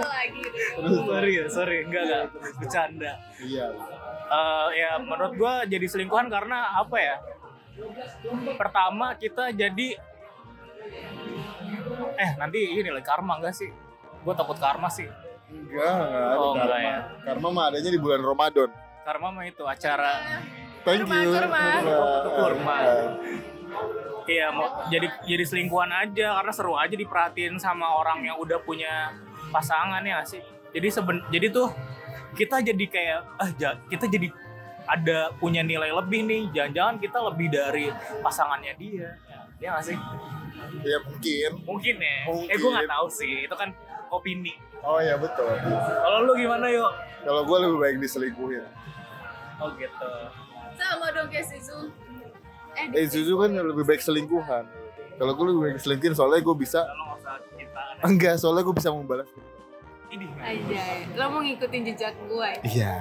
Lagi 0.00 0.42
sorry 1.00 1.30
ya, 1.32 1.44
sorry. 1.48 1.76
Enggak, 1.84 2.02
enggak. 2.04 2.24
Bercanda. 2.56 3.12
Iya. 3.38 3.66
Eh, 4.30 4.68
ya 4.76 4.90
menurut 4.98 5.32
gua 5.34 5.64
jadi 5.64 5.86
selingkuhan 5.86 6.28
karena 6.28 6.76
apa 6.76 6.96
ya? 6.96 7.16
Pertama 8.54 9.16
kita 9.16 9.50
jadi 9.50 9.96
eh 12.12 12.30
nanti 12.36 12.58
ini 12.70 12.86
lah 12.86 13.00
karma 13.00 13.40
enggak 13.40 13.54
sih? 13.54 13.70
Gue 14.20 14.34
takut 14.34 14.54
karma 14.54 14.86
sih. 14.86 15.08
Enggak, 15.48 15.88
enggak 15.96 16.22
ada 16.22 16.36
Oh, 16.36 16.52
enggak 16.52 16.68
karma. 16.68 16.84
ya. 16.84 16.98
Karma 17.24 17.48
mah 17.50 17.64
adanya 17.68 17.90
di 17.90 17.98
bulan 17.98 18.20
Ramadan. 18.20 18.70
Karma 19.00 19.28
mah 19.32 19.44
itu 19.44 19.64
acara 19.64 20.12
Thank 20.80 21.04
Kurma, 21.04 21.16
you. 21.18 21.30
kurma. 21.30 21.62
Kurma. 21.76 22.16
Kurma. 22.30 22.76
Iya 24.30 24.52
mau 24.54 24.86
jadi 24.92 25.08
jadi 25.26 25.44
selingkuhan 25.48 25.90
aja 25.90 26.38
karena 26.38 26.52
seru 26.54 26.78
aja 26.78 26.94
diperhatiin 26.94 27.58
sama 27.58 27.88
orang 27.98 28.22
yang 28.22 28.36
udah 28.38 28.62
punya 28.62 29.10
pasangan 29.50 30.04
ya 30.06 30.22
sih. 30.22 30.42
Jadi 30.70 30.88
seben 30.92 31.24
jadi 31.34 31.50
tuh 31.50 31.72
kita 32.38 32.62
jadi 32.62 32.84
kayak 32.86 33.20
ah 33.42 33.50
kita 33.90 34.06
jadi 34.06 34.30
ada 34.86 35.34
punya 35.38 35.66
nilai 35.66 35.90
lebih 35.90 36.26
nih. 36.26 36.42
Jangan-jangan 36.54 36.96
kita 37.02 37.18
lebih 37.32 37.48
dari 37.50 37.86
pasangannya 38.22 38.72
dia. 38.78 39.08
Ya 39.58 39.74
nggak 39.74 39.84
sih? 39.86 39.98
Ya 40.86 40.98
mungkin. 41.02 41.50
Mungkin 41.66 41.96
ya. 41.98 42.18
Mungkin. 42.30 42.48
Eh 42.48 42.56
gue 42.56 42.70
nggak 42.70 42.90
tahu 42.90 43.06
sih. 43.10 43.34
Itu 43.50 43.54
kan 43.58 43.74
opini. 44.14 44.54
Oh 44.80 44.98
iya 45.02 45.18
betul. 45.20 45.46
Kalau 45.46 46.24
lu 46.24 46.32
gimana 46.38 46.70
yuk? 46.72 46.92
Kalau 47.26 47.42
gue 47.44 47.56
lebih 47.66 47.78
baik 47.78 47.96
diselingkuhin. 48.00 48.64
Oh 49.60 49.68
gitu. 49.76 50.12
sama 50.80 51.12
dong 51.12 51.28
kayak 51.28 51.44
Sisu 51.44 51.92
eh 52.72 52.86
Eh 52.94 53.06
Zuzu 53.06 53.34
kan 53.36 53.50
lebih 53.50 53.82
baik 53.82 53.98
selingkuhan. 53.98 54.64
Kalau 55.14 55.32
gue 55.32 55.44
lebih 55.46 55.60
baik 55.66 55.78
selingkuhin 55.78 56.14
soalnya 56.14 56.40
gue 56.40 56.56
bisa 56.56 56.80
usah 57.12 57.36
cintaan. 57.50 57.94
enggak 58.02 58.34
soalnya 58.36 58.62
gue 58.62 58.74
bisa 58.74 58.88
membalas. 58.88 59.28
Ini 60.08 60.26
aja 60.36 60.82
lo 61.14 61.24
mau 61.28 61.40
ngikutin 61.40 61.80
jejak 61.86 62.14
gue 62.24 62.50
Iya. 62.64 62.94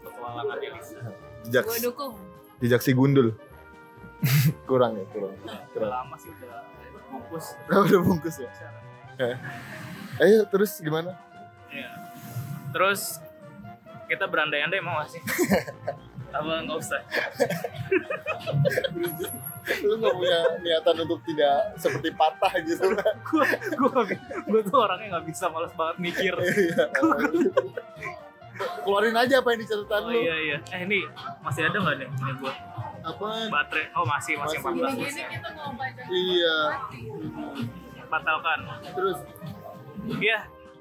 petualangan 0.00 0.56
Elisa. 0.58 1.00
Jejak 1.42 1.64
gue 1.64 1.78
dukung 1.82 2.14
jejak 2.58 2.80
si 2.80 2.92
gundul. 2.92 3.32
kurang 4.68 4.94
ya 4.94 5.04
kurang 5.08 5.32
Udah 5.38 5.60
kurang 5.72 5.90
lama 5.90 6.14
sih 6.16 6.28
udah 6.30 6.60
bungkus. 7.08 7.46
udah 7.88 8.00
bungkus 8.00 8.36
ya 8.36 8.50
Eh. 9.16 9.36
ayo 10.18 10.44
terus 10.46 10.76
gimana 10.78 11.16
Iya. 11.68 11.88
Terus 12.70 13.16
kita 14.06 14.26
berandai-andai 14.26 14.78
mau 14.78 14.98
gak 14.98 15.08
sih? 15.08 15.22
Apa 16.30 16.62
nggak 16.62 16.78
usah? 16.78 17.00
lu 19.80 19.94
nggak 19.96 20.14
punya 20.16 20.40
niatan 20.64 20.96
untuk 21.04 21.20
tidak 21.22 21.76
seperti 21.78 22.10
patah 22.10 22.50
gitu 22.58 22.90
gue 22.90 23.46
gue 23.76 24.02
gue 24.48 24.60
tuh 24.66 24.78
orangnya 24.82 25.14
nggak 25.14 25.26
bisa 25.30 25.46
males 25.46 25.70
banget 25.74 25.96
mikir. 26.00 26.34
Iya. 26.40 26.84
keluarin 28.84 29.16
aja 29.16 29.40
apa 29.40 29.56
yang 29.56 29.60
di 29.62 29.68
catatan 29.68 30.00
Oh 30.04 30.12
lu 30.12 30.20
iya 30.20 30.36
iya. 30.36 30.56
Eh 30.68 30.80
ini 30.84 31.00
masih 31.40 31.64
ada 31.64 31.76
nggak 31.80 31.96
nih 31.96 32.08
ini 32.10 32.32
gue 32.36 32.52
apa 33.00 33.28
baterai? 33.48 33.84
Oh 33.96 34.04
masih 34.04 34.36
masih 34.36 34.60
Masih. 34.60 35.00
14 35.00 35.00
Gini 35.00 35.22
kita 35.32 35.48
mau 35.56 35.72
baca 35.72 36.02
iya 36.12 36.56
Batalkan. 38.10 38.58
terus 38.92 39.18
Iya 40.20 40.38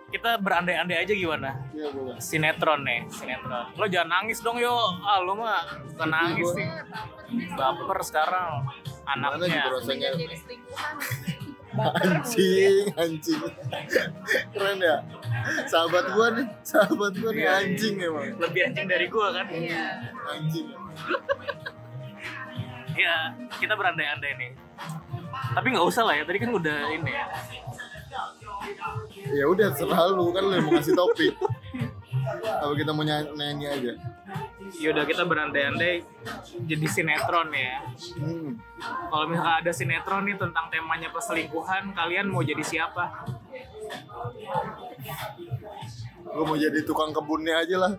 kita 0.10 0.42
berandai-andai 0.42 1.06
aja 1.06 1.14
gimana? 1.14 1.54
iya 1.72 1.88
boleh 1.94 2.18
Sinetron 2.18 2.82
nih, 2.82 3.06
sinetron. 3.08 3.66
Lo 3.78 3.86
jangan 3.86 4.10
nangis 4.20 4.42
dong 4.42 4.58
yo. 4.58 4.74
Ah 5.00 5.22
lu 5.22 5.38
mah 5.38 5.62
bukan 5.94 6.10
nangis 6.10 6.50
sih. 6.54 6.66
Baper 7.54 8.00
sekarang 8.02 8.66
Mana 9.06 9.38
anaknya. 9.38 9.70
rasanya 9.70 10.10
jadi 10.18 10.36
selingkuhan. 10.36 10.94
anjing 11.80 12.90
anjing 12.98 13.40
keren 14.50 14.82
ya 14.82 15.06
sahabat 15.70 16.12
gua 16.18 16.34
nih 16.34 16.50
sahabat 16.66 17.14
gua 17.14 17.30
nih 17.30 17.46
anjing 17.46 17.94
emang 18.02 18.34
Lebih 18.42 18.62
anjing 18.74 18.86
dari 18.90 19.06
gua 19.06 19.30
kan? 19.32 19.46
Iya. 19.54 20.10
anjing 20.28 20.66
Ya 22.98 23.32
kita 23.56 23.80
berandai-andai 23.80 24.34
nih. 24.36 24.52
Tapi 25.56 25.68
nggak 25.72 25.88
usah 25.88 26.04
lah 26.04 26.20
ya. 26.20 26.28
Tadi 26.28 26.36
kan 26.36 26.52
udah 26.52 26.78
ini 26.92 27.12
ya. 27.16 27.26
Ya 29.34 29.46
udah 29.46 29.68
terserah 29.74 30.10
lu 30.14 30.32
kan 30.34 30.44
lu 30.46 30.58
mau 30.66 30.72
ngasih 30.78 30.96
topik 30.98 31.34
apa 32.40 32.74
kita 32.78 32.92
mau 32.94 33.04
nyanyi, 33.06 33.30
nyanyi 33.36 33.68
aja 33.68 33.94
Yaudah 34.70 35.02
kita 35.02 35.26
berandai-andai 35.26 36.06
jadi 36.70 36.86
sinetron 36.86 37.50
ya. 37.50 37.82
hmm. 38.22 38.54
Kalau 39.10 39.26
misalkan 39.26 39.66
ada 39.66 39.72
sinetron 39.74 40.30
nih 40.30 40.38
tentang 40.38 40.70
temanya 40.70 41.10
perselingkuhan, 41.10 41.90
kalian 41.98 42.30
mau 42.30 42.46
jadi 42.46 42.62
siapa? 42.62 43.26
gua 46.30 46.44
mau 46.46 46.54
jadi 46.54 46.86
tukang 46.86 47.10
kebunnya 47.10 47.66
aja 47.66 47.76
lah 47.82 47.94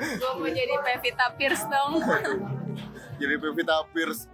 Gue 0.00 0.32
mau 0.36 0.48
jadi 0.48 0.74
Pevita 0.84 1.32
Pierce 1.36 1.64
dong. 1.64 2.00
jadi 3.20 3.34
Pevita 3.40 3.80
Pierce 3.92 4.28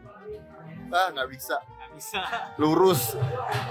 ah 0.91 1.11
nggak 1.11 1.29
bisa 1.31 1.59
bisa. 1.97 2.21
lurus 2.61 3.17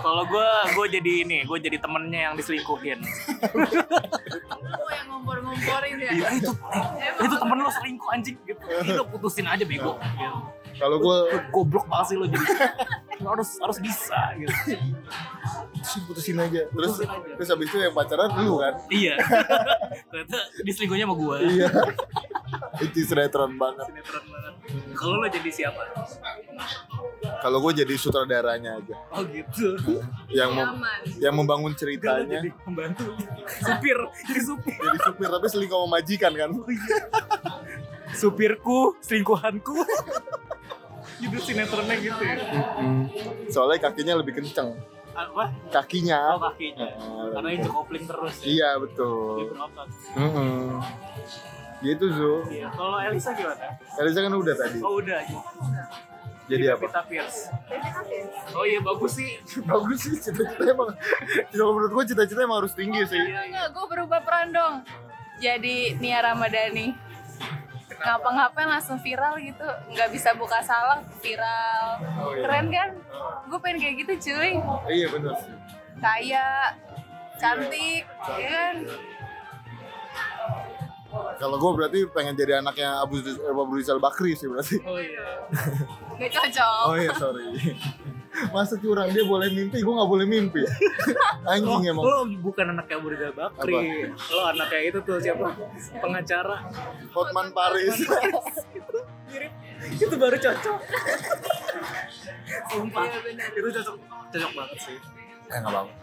Kalau 0.02 0.26
gue, 0.26 0.50
gue 0.74 0.86
jadi 0.98 1.12
ini, 1.26 1.38
gue 1.46 1.58
jadi 1.62 1.78
temennya 1.78 2.32
yang 2.32 2.34
diselingkuhin. 2.34 3.00
Gue 3.02 4.92
yang 4.94 5.08
ngompor-ngomporin 5.14 5.96
ya. 6.02 6.12
Iya 6.14 6.28
itu, 6.42 6.52
Emang 6.52 7.26
itu 7.26 7.36
temen 7.38 7.58
lo 7.62 7.72
selingkuh 7.72 8.10
anjing 8.10 8.38
gitu. 8.46 8.62
Lo 8.98 9.04
putusin 9.10 9.46
aja 9.46 9.62
bego. 9.66 9.98
Gitu. 10.02 10.65
Kalau 10.76 10.98
gua 10.98 11.18
Goblok 11.50 11.86
banget 11.86 12.06
sih 12.08 12.16
lo 12.16 12.26
jadi. 12.26 12.46
Lo 13.18 13.32
harus 13.32 13.50
harus 13.58 13.78
bisa 13.80 14.20
gitu. 14.36 14.76
sih 15.82 16.00
putusin 16.04 16.36
aja 16.36 16.66
terus 16.68 16.98
Putusin 16.98 17.08
aja. 17.08 17.32
terus 17.32 17.48
habis 17.48 17.68
itu 17.68 17.78
yang 17.78 17.94
pacaran 17.94 18.28
lu 18.38 18.58
kan 18.58 18.74
Iya. 18.90 19.16
Ternyata 20.06 20.38
diselingkuhnya 20.62 21.06
sama 21.06 21.16
gue. 21.16 21.38
iya 21.54 21.68
itu 22.78 23.00
sinetron 23.04 23.56
banget 23.56 23.86
Sinetron 23.86 24.26
banget. 24.26 24.54
Kalau 24.92 25.16
lo 25.16 25.28
jadi 25.28 25.50
siapa? 25.50 25.82
kalau 27.38 27.58
gue 27.60 27.74
jadi 27.78 27.94
sutradaranya 27.96 28.72
aja 28.76 28.96
Oh 29.12 29.24
gitu. 29.24 29.78
yang 30.30 30.52
mem- 30.52 30.82
yang 31.18 31.34
membangun 31.34 31.72
ceritanya 31.72 32.42
jadi 32.42 32.50
pembantu. 32.60 33.14
Supir, 33.62 33.98
jadi 34.26 34.42
supir. 34.42 34.76
jadi 34.76 35.00
supir 35.02 35.28
tapi 35.30 35.46
selingkuh 35.48 35.78
sama 35.78 35.90
majikan 35.96 36.32
kan 36.34 36.50
Supirku, 38.12 38.96
selingkuhanku. 39.00 39.76
Gitu 41.18 41.38
sinetronnya 41.40 41.96
gitu 41.98 42.20
ya. 42.20 42.36
soalnya 43.48 43.80
kakinya 43.82 44.14
lebih 44.18 44.36
kenceng 44.36 44.76
Apa? 45.12 45.48
kakinya 45.72 46.36
Oh 46.36 46.42
kakinya. 46.44 46.88
Karena 47.32 47.50
itu 47.54 47.68
kopling 47.68 48.04
terus 48.04 48.36
ya. 48.40 48.46
iya 48.46 48.70
Dia 48.70 48.82
betul 48.82 49.48
berotot. 49.48 49.88
Mm-mm. 50.14 50.84
gitu 51.82 52.06
Zu 52.10 52.34
Iya. 52.50 52.68
Kalau 52.70 53.00
Elisa 53.00 53.32
gimana? 53.32 53.80
Elisa 53.96 54.20
kan 54.20 54.34
udah 54.34 54.56
tadi 54.56 54.78
Oh 54.80 55.00
udah. 55.00 55.22
jadi 56.46 56.76
apa 56.76 56.84
Pita 56.84 57.02
Pierce. 57.06 57.48
Oh 58.52 58.62
iya 58.62 58.78
bagus 58.80 59.16
sih. 59.16 59.40
bagus 59.66 59.98
sih 60.00 60.14
cita-cita 60.16 60.64
emang 60.68 60.92
kalau 61.50 61.72
menurut 61.74 61.92
gue 61.94 62.06
cita-cita 62.08 62.40
emang 62.42 62.60
harus 62.60 62.74
tinggi 62.74 63.02
sih 63.06 63.18
Enggak, 63.18 63.44
enggak, 63.48 63.68
gue 63.72 63.86
berubah 63.88 64.20
peran 64.20 64.52
dong. 64.52 64.76
Jadi 65.36 65.96
Nia 65.98 66.20
Ramadhani. 66.22 66.92
Ngapa-ngapain 67.98 68.68
langsung 68.68 68.98
viral 68.98 69.38
gitu. 69.38 69.64
Nggak 69.90 70.10
bisa 70.10 70.34
buka 70.34 70.60
salah, 70.60 71.00
viral. 71.20 71.86
Oh, 72.18 72.32
iya. 72.32 72.44
Keren 72.44 72.68
kan? 72.68 72.90
Gue 73.46 73.60
pengen 73.60 73.78
kayak 73.80 73.96
gitu 74.02 74.14
cuy. 74.30 74.52
iya 74.88 75.08
benar 75.08 75.36
Kaya, 75.96 76.48
cantik, 77.36 78.04
ya 78.36 78.48
kan? 78.48 78.76
kalau 81.36 81.56
gue 81.56 81.72
berarti 81.74 82.00
pengen 82.12 82.36
jadi 82.36 82.60
anaknya 82.60 83.00
Abu 83.00 83.24
Abu 83.24 83.72
Rizal 83.72 84.04
Bakri 84.04 84.36
sih 84.36 84.52
berarti 84.52 84.84
Oh 84.84 85.00
iya. 85.00 85.48
Gak 86.20 86.32
cocok. 86.32 86.84
oh 86.92 86.96
iya 86.96 87.14
sorry 87.16 87.48
masa 88.50 88.76
curang 88.76 89.08
dia 89.10 89.24
boleh 89.24 89.48
mimpi 89.48 89.80
gue 89.80 89.94
nggak 89.94 90.10
boleh 90.10 90.26
mimpi 90.26 90.62
anjing 91.52 91.84
emang 91.86 92.04
Lo 92.04 92.16
bukan 92.42 92.66
anaknya 92.70 92.96
Abu 92.96 93.08
Rizal 93.10 93.32
Bakri. 93.32 94.10
Lo 94.12 94.42
anaknya 94.46 94.80
itu 94.84 95.00
tuh 95.02 95.18
siapa? 95.18 95.54
Pengacara. 95.96 96.58
Hotman 97.12 97.48
Paris 97.52 97.96
Mirip. 99.26 99.52
Itu 99.96 100.16
baru 100.16 100.36
cocok. 100.36 100.78
Sumpah. 102.68 103.04
Iya. 103.06 103.46
Itu 103.54 103.68
cocok 103.72 103.96
cocok 104.28 104.52
banget 104.54 104.78
sih. 104.82 104.98
eh 105.46 105.58
nggak 105.58 105.72
apa-apa 105.72 105.94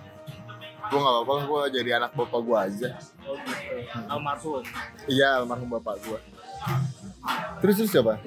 gue 0.82 0.98
nggak 0.98 1.14
apa-apa 1.16 1.32
gue 1.42 1.60
jadi 1.74 1.90
anak 1.96 2.10
bapak 2.12 2.40
gue 2.40 2.56
aja 2.58 2.88
Oh 3.22 3.38
gitu. 3.38 3.86
Almarhum. 4.08 4.62
iya 5.06 5.28
almarhum 5.36 5.66
bapak 5.68 5.94
gue 6.00 6.18
terus 7.58 7.74
terus 7.76 7.90
siapa 7.90 8.18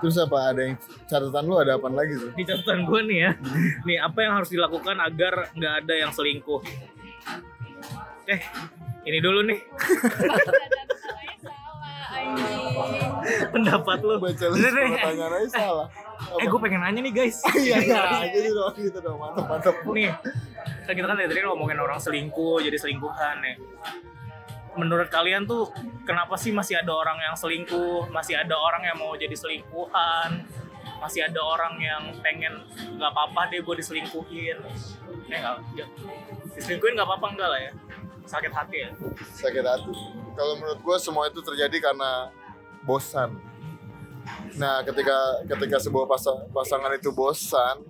terus 0.00 0.16
apa 0.16 0.38
ada 0.48 0.60
yang 0.64 0.76
catatan 1.04 1.44
lu 1.44 1.56
ada 1.56 1.76
apa 1.76 1.88
lagi 1.88 2.14
tuh 2.16 2.30
Di 2.32 2.44
catatan 2.44 2.84
gue 2.84 3.00
nih 3.04 3.18
ya. 3.20 3.30
Nih 3.86 3.96
apa 3.98 4.18
yang 4.20 4.32
harus 4.36 4.48
dilakukan 4.48 4.96
agar 4.96 5.52
nggak 5.52 5.74
ada 5.84 5.94
yang 5.96 6.10
selingkuh? 6.10 6.62
Eh, 8.24 8.40
ini 9.04 9.18
dulu 9.18 9.42
nih 9.44 9.58
salah, 11.50 12.14
anjing. 12.16 13.10
pendapat 13.50 13.98
lo. 14.00 14.14
baca 14.18 14.46
list 14.48 14.64
deh. 14.66 14.88
pertanyaan 14.94 15.32
aja 15.36 15.48
salah 15.50 15.88
Eh, 16.20 16.44
gue 16.44 16.60
pengen 16.60 16.84
nanya 16.84 17.00
nih 17.00 17.14
guys. 17.16 17.40
iya 17.58 17.80
iya 17.80 18.28
gitu 18.28 18.52
dong 18.52 18.74
gitu 18.76 18.98
dong 19.00 19.16
mantap 19.16 19.48
mantap 19.48 19.76
nih 19.88 20.12
kan 20.84 20.92
kita 20.92 21.06
kan 21.06 21.16
dari 21.16 21.28
tadi 21.28 21.40
ngomongin 21.42 21.80
orang 21.80 21.96
selingkuh 21.96 22.60
jadi 22.60 22.76
selingkuhan 22.76 23.40
nih 23.40 23.56
menurut 24.78 25.10
kalian 25.10 25.46
tuh 25.46 25.70
kenapa 26.06 26.38
sih 26.38 26.54
masih 26.54 26.78
ada 26.78 26.92
orang 26.94 27.18
yang 27.18 27.34
selingkuh? 27.34 28.06
Masih 28.14 28.38
ada 28.38 28.54
orang 28.54 28.86
yang 28.86 28.96
mau 28.98 29.14
jadi 29.18 29.34
selingkuhan? 29.34 30.46
Masih 31.00 31.24
ada 31.26 31.40
orang 31.40 31.74
yang 31.80 32.02
pengen 32.20 32.60
nggak 32.98 33.10
apa-apa 33.10 33.50
deh 33.50 33.64
gue 33.64 33.74
diselingkuhin? 33.80 34.58
Eh 35.30 35.38
nggak 35.40 35.54
ya. 35.74 35.86
diselingkuhin 36.54 36.94
nggak 36.94 37.08
apa-apa 37.08 37.26
enggak 37.34 37.48
lah 37.50 37.60
ya. 37.60 37.72
Sakit 38.28 38.52
hati 38.52 38.76
ya? 38.86 38.90
Sakit 39.34 39.64
hati. 39.64 39.92
Kalau 40.38 40.54
menurut 40.60 40.78
gue 40.78 40.96
semua 41.02 41.26
itu 41.26 41.40
terjadi 41.42 41.90
karena 41.90 42.30
bosan. 42.86 43.34
Nah 44.54 44.84
ketika 44.86 45.42
ketika 45.48 45.76
sebuah 45.82 46.06
pasa- 46.06 46.46
pasangan 46.54 46.92
itu 46.94 47.10
bosan 47.10 47.82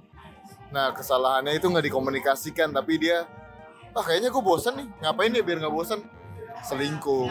nah 0.70 0.94
kesalahannya 0.94 1.58
itu 1.58 1.66
nggak 1.66 1.90
dikomunikasikan 1.90 2.70
tapi 2.70 2.94
dia 2.94 3.26
ah 3.90 4.04
kayaknya 4.06 4.30
gue 4.30 4.42
bosan 4.42 4.78
nih. 4.78 4.88
Ngapain 5.02 5.34
ya 5.34 5.42
biar 5.42 5.58
nggak 5.60 5.74
bosan 5.74 6.00
selingkuh 6.64 7.28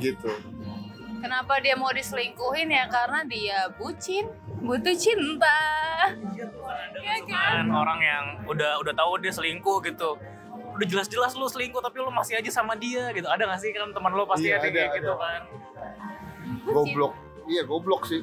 gitu 0.00 0.32
Kenapa 1.16 1.58
dia 1.58 1.74
mau 1.74 1.90
diselingkuhin 1.90 2.70
ya? 2.70 2.86
Karena 2.86 3.24
dia 3.26 3.66
bucin, 3.80 4.30
butuh 4.62 4.94
cinta. 4.94 5.58
Iya 7.02 7.16
kan? 7.24 7.66
orang 7.72 7.98
yang 8.04 8.24
udah 8.46 8.78
udah 8.84 8.94
tahu 8.94 9.18
dia 9.18 9.32
selingkuh 9.32 9.80
gitu 9.82 10.20
udah 10.76 10.86
jelas-jelas 10.86 11.32
lu 11.32 11.48
selingkuh 11.48 11.80
tapi 11.80 12.04
lu 12.04 12.12
masih 12.12 12.36
aja 12.36 12.52
sama 12.52 12.76
dia 12.76 13.08
gitu 13.16 13.24
ada 13.24 13.48
gak 13.48 13.64
sih 13.64 13.72
kan 13.72 13.88
teman 13.96 14.12
lu 14.12 14.28
pasti 14.28 14.52
Iya, 14.52 14.60
ada, 14.60 14.68
ada, 14.68 14.82
gitu 14.92 15.08
ada. 15.08 15.24
kan 15.24 15.40
goblok 16.68 17.12
iya 17.48 17.62
goblok 17.64 18.04
sih 18.04 18.20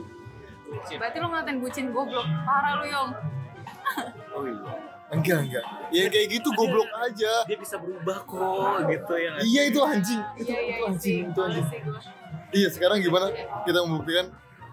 Bucin. 0.73 0.97
Berarti 0.97 1.17
lu 1.21 1.27
ngatain 1.29 1.57
bucin 1.61 1.85
goblok. 1.93 2.25
Parah 2.49 2.81
lu, 2.81 2.85
Yong. 2.89 3.09
oh 4.33 4.43
iya 4.45 4.92
enggak 5.09 5.37
enggak 5.41 5.63
ya 5.89 6.03
kayak 6.07 6.27
gitu 6.31 6.47
goblok 6.51 6.87
aja 6.99 7.31
dia 7.43 7.55
bisa 7.55 7.75
berubah 7.75 8.17
kok 8.23 8.75
gitu 8.87 9.13
ya 9.13 9.29
iya 9.41 9.61
itu 9.67 9.79
anjing 9.79 10.21
itu 10.35 10.45
Iya, 10.45 10.59
iya, 10.59 10.71
itu 10.71 10.83
anjing 10.85 11.01
sih. 11.01 11.17
itu 11.25 11.39
anjing 11.39 11.63
gua. 11.83 11.99
Iya 12.49 12.67
sekarang 12.69 12.97
gimana 12.99 13.25
kita 13.61 13.77
membuktikan 13.81 14.25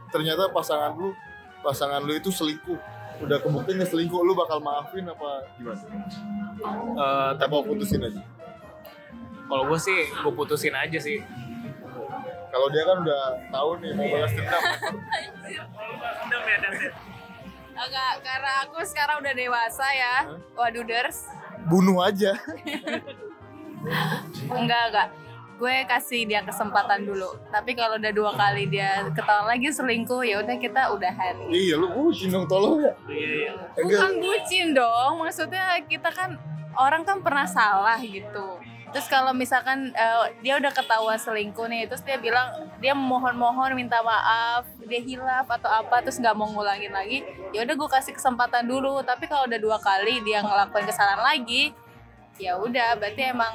ternyata 0.08 0.48
pasangan 0.48 0.92
lu 0.92 1.12
pasangan 1.60 2.00
lu 2.00 2.12
itu 2.12 2.28
selingkuh. 2.28 2.76
Udah 3.20 3.36
kebuktian 3.36 3.76
nggak 3.76 3.88
selingkuh 3.88 4.16
lu 4.18 4.32
bakal 4.32 4.56
maafin 4.58 5.04
apa 5.04 5.44
gimana? 5.54 5.76
Eh, 5.80 7.28
Apa 7.36 7.56
putusin 7.60 8.00
aja? 8.00 8.20
kalau 9.44 9.66
gue 9.66 9.76
sih 9.76 10.06
gue 10.06 10.30
putusin 10.30 10.70
aja 10.70 10.94
sih 10.96 11.18
Kalau 12.48 12.66
dia 12.68 12.82
kan 12.82 12.96
udah 12.98 13.20
tahu 13.48 13.68
nih 13.78 13.90
mau 13.92 14.04
balas 14.08 14.30
dendam. 14.30 14.62
Agak 17.80 18.12
karena 18.20 18.52
aku 18.68 18.78
sekarang 18.84 19.24
udah 19.24 19.32
dewasa 19.32 19.86
ya. 19.96 20.14
Waduders. 20.52 21.24
Bunuh 21.64 22.04
aja. 22.04 22.36
Enggak, 24.52 24.82
enggak. 24.92 25.08
Gue 25.56 25.76
kasih 25.88 26.28
dia 26.28 26.44
kesempatan 26.44 27.04
dulu. 27.04 27.36
Tapi 27.48 27.72
kalau 27.72 27.96
udah 27.96 28.12
dua 28.12 28.32
kali 28.36 28.68
dia 28.68 29.08
ketahuan 29.12 29.48
lagi 29.48 29.72
selingkuh, 29.72 30.20
ya 30.20 30.40
udah 30.44 30.56
kita 30.60 30.92
udahan. 30.92 31.36
iya 31.48 31.76
lu 31.80 31.88
bucin 31.88 32.28
dong 32.32 32.44
tolong 32.44 32.84
ya. 32.84 32.92
iya 33.08 33.28
iya 33.48 33.52
Bukan 33.76 34.12
bucin 34.20 34.72
dong, 34.76 35.24
maksudnya 35.24 35.80
kita 35.88 36.12
kan 36.12 36.36
orang 36.76 37.04
kan 37.04 37.20
pernah 37.24 37.48
salah 37.48 37.96
gitu. 38.00 38.59
Terus 38.90 39.06
kalau 39.06 39.30
misalkan 39.30 39.94
eh, 39.94 40.24
dia 40.42 40.58
udah 40.58 40.74
ketahuan 40.74 41.14
selingkuh 41.14 41.70
nih, 41.70 41.86
terus 41.86 42.02
dia 42.02 42.18
bilang 42.18 42.66
dia 42.82 42.90
mohon-mohon 42.90 43.78
minta 43.78 44.02
maaf, 44.02 44.66
dia 44.82 44.98
hilaf 44.98 45.46
atau 45.46 45.70
apa, 45.70 46.02
terus 46.02 46.18
nggak 46.18 46.34
mau 46.34 46.50
ngulangin 46.50 46.90
lagi, 46.90 47.22
ya 47.54 47.62
udah 47.62 47.74
gue 47.78 47.88
kasih 47.90 48.12
kesempatan 48.18 48.66
dulu. 48.66 48.98
Tapi 49.06 49.30
kalau 49.30 49.46
udah 49.46 49.60
dua 49.62 49.78
kali 49.78 50.22
dia 50.26 50.42
ngelakuin 50.42 50.90
kesalahan 50.90 51.22
lagi, 51.22 51.70
ya 52.42 52.58
udah 52.58 52.98
berarti 52.98 53.30
emang 53.30 53.54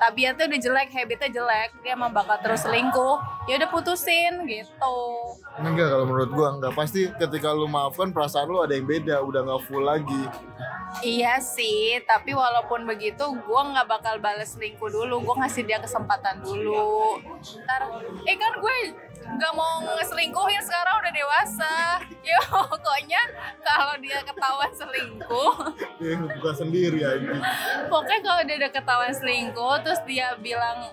tabiatnya 0.00 0.48
udah 0.48 0.60
jelek, 0.64 0.88
habitnya 0.96 1.28
jelek, 1.28 1.70
dia 1.84 1.92
emang 1.92 2.10
bakal 2.10 2.40
terus 2.40 2.64
selingkuh. 2.64 3.20
Ya 3.44 3.60
udah 3.60 3.68
putusin 3.68 4.48
gitu. 4.48 4.96
Enggak 5.60 5.92
kalau 5.92 6.08
menurut 6.08 6.30
gua 6.32 6.56
enggak 6.56 6.72
pasti 6.72 7.12
ketika 7.20 7.52
lu 7.52 7.68
maafkan 7.68 8.10
perasaan 8.10 8.48
lu 8.48 8.64
ada 8.64 8.72
yang 8.72 8.88
beda, 8.88 9.20
udah 9.20 9.44
nggak 9.44 9.62
full 9.68 9.84
lagi. 9.84 10.24
Iya 11.06 11.38
sih, 11.38 12.02
tapi 12.02 12.34
walaupun 12.34 12.82
begitu 12.82 13.22
gue 13.22 13.60
nggak 13.62 13.86
bakal 13.86 14.18
bales 14.18 14.58
selingkuh 14.58 14.90
dulu, 14.90 15.22
gue 15.22 15.34
ngasih 15.38 15.62
dia 15.62 15.78
kesempatan 15.78 16.42
dulu. 16.42 17.14
Ntar, 17.38 17.80
eh 18.26 18.34
kan 18.34 18.52
gue 18.58 18.74
nggak 19.36 19.52
mau 19.54 19.82
ngeselingkuhin 19.98 20.62
sekarang 20.64 20.94
udah 21.02 21.12
dewasa. 21.12 21.74
Ya 22.20 22.36
pokoknya 22.46 23.22
kalau 23.64 23.96
dia 23.96 24.20
ketahuan 24.20 24.68
selingkuh, 24.76 25.54
Ya 26.04 26.20
bukan 26.20 26.52
sendiri 26.54 27.00
aja. 27.00 27.32
pokoknya 27.88 28.20
kalau 28.20 28.42
dia 28.44 28.56
udah 28.60 28.72
ketahuan 28.76 29.14
selingkuh, 29.16 29.76
terus 29.80 30.04
dia 30.04 30.36
bilang 30.36 30.92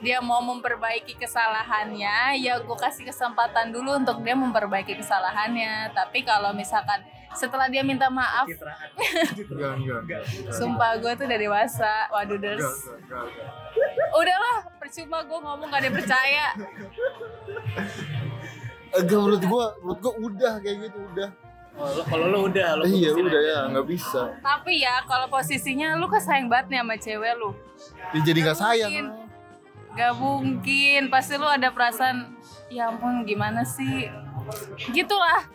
dia 0.00 0.16
mau 0.24 0.40
memperbaiki 0.40 1.20
kesalahannya, 1.20 2.40
ya 2.40 2.56
gue 2.56 2.78
kasih 2.80 3.04
kesempatan 3.04 3.68
dulu 3.68 4.00
untuk 4.00 4.24
dia 4.24 4.32
memperbaiki 4.32 4.96
kesalahannya. 4.96 5.92
Tapi 5.92 6.24
kalau 6.24 6.56
misalkan 6.56 7.04
setelah 7.30 7.70
dia 7.70 7.86
minta 7.86 8.10
maaf, 8.10 8.46
Enggak, 8.50 9.72
enggak. 9.78 10.00
enggak. 10.02 10.22
Sumpah 10.50 10.98
gue 10.98 11.12
tuh 11.14 11.24
udah 11.30 11.38
dewasa, 11.38 11.94
waduh 12.10 12.38
ders. 12.38 12.66
Udahlah, 14.10 14.58
percuma 14.82 15.22
gue 15.22 15.38
ngomong 15.38 15.68
gak 15.70 15.80
ada 15.80 15.86
yang 15.86 15.96
percaya. 15.96 16.46
Enggak 18.90 19.18
menurut 19.22 19.42
gua, 19.46 19.66
menurut 19.78 19.98
gua 20.02 20.12
udah 20.18 20.54
kayak 20.58 20.76
gitu 20.90 20.98
udah. 21.14 21.30
Oh, 21.78 22.02
kalau 22.02 22.26
lo 22.26 22.38
udah 22.50 22.76
lo 22.76 22.84
iya 22.84 23.14
udah 23.14 23.30
aja. 23.40 23.40
ya, 23.40 23.58
nggak 23.70 23.86
bisa. 23.86 24.22
Tapi 24.42 24.82
ya 24.82 25.00
kalau 25.06 25.30
posisinya 25.30 25.94
lu 25.96 26.10
kan 26.10 26.18
sayang 26.18 26.50
banget 26.50 26.66
nih 26.74 26.78
sama 26.82 26.94
cewek 26.98 27.32
lu. 27.38 27.50
Dia 28.10 28.20
jadi 28.26 28.38
nggak 28.42 28.58
sayang. 28.58 28.90
Mungkin. 28.90 29.06
Gak 29.90 30.14
mungkin, 30.22 31.00
pasti 31.10 31.34
lu 31.34 31.46
ada 31.50 31.66
perasaan, 31.74 32.38
ya 32.70 32.90
ampun 32.94 33.26
gimana 33.26 33.66
sih. 33.66 34.06
Gitulah. 34.94 35.46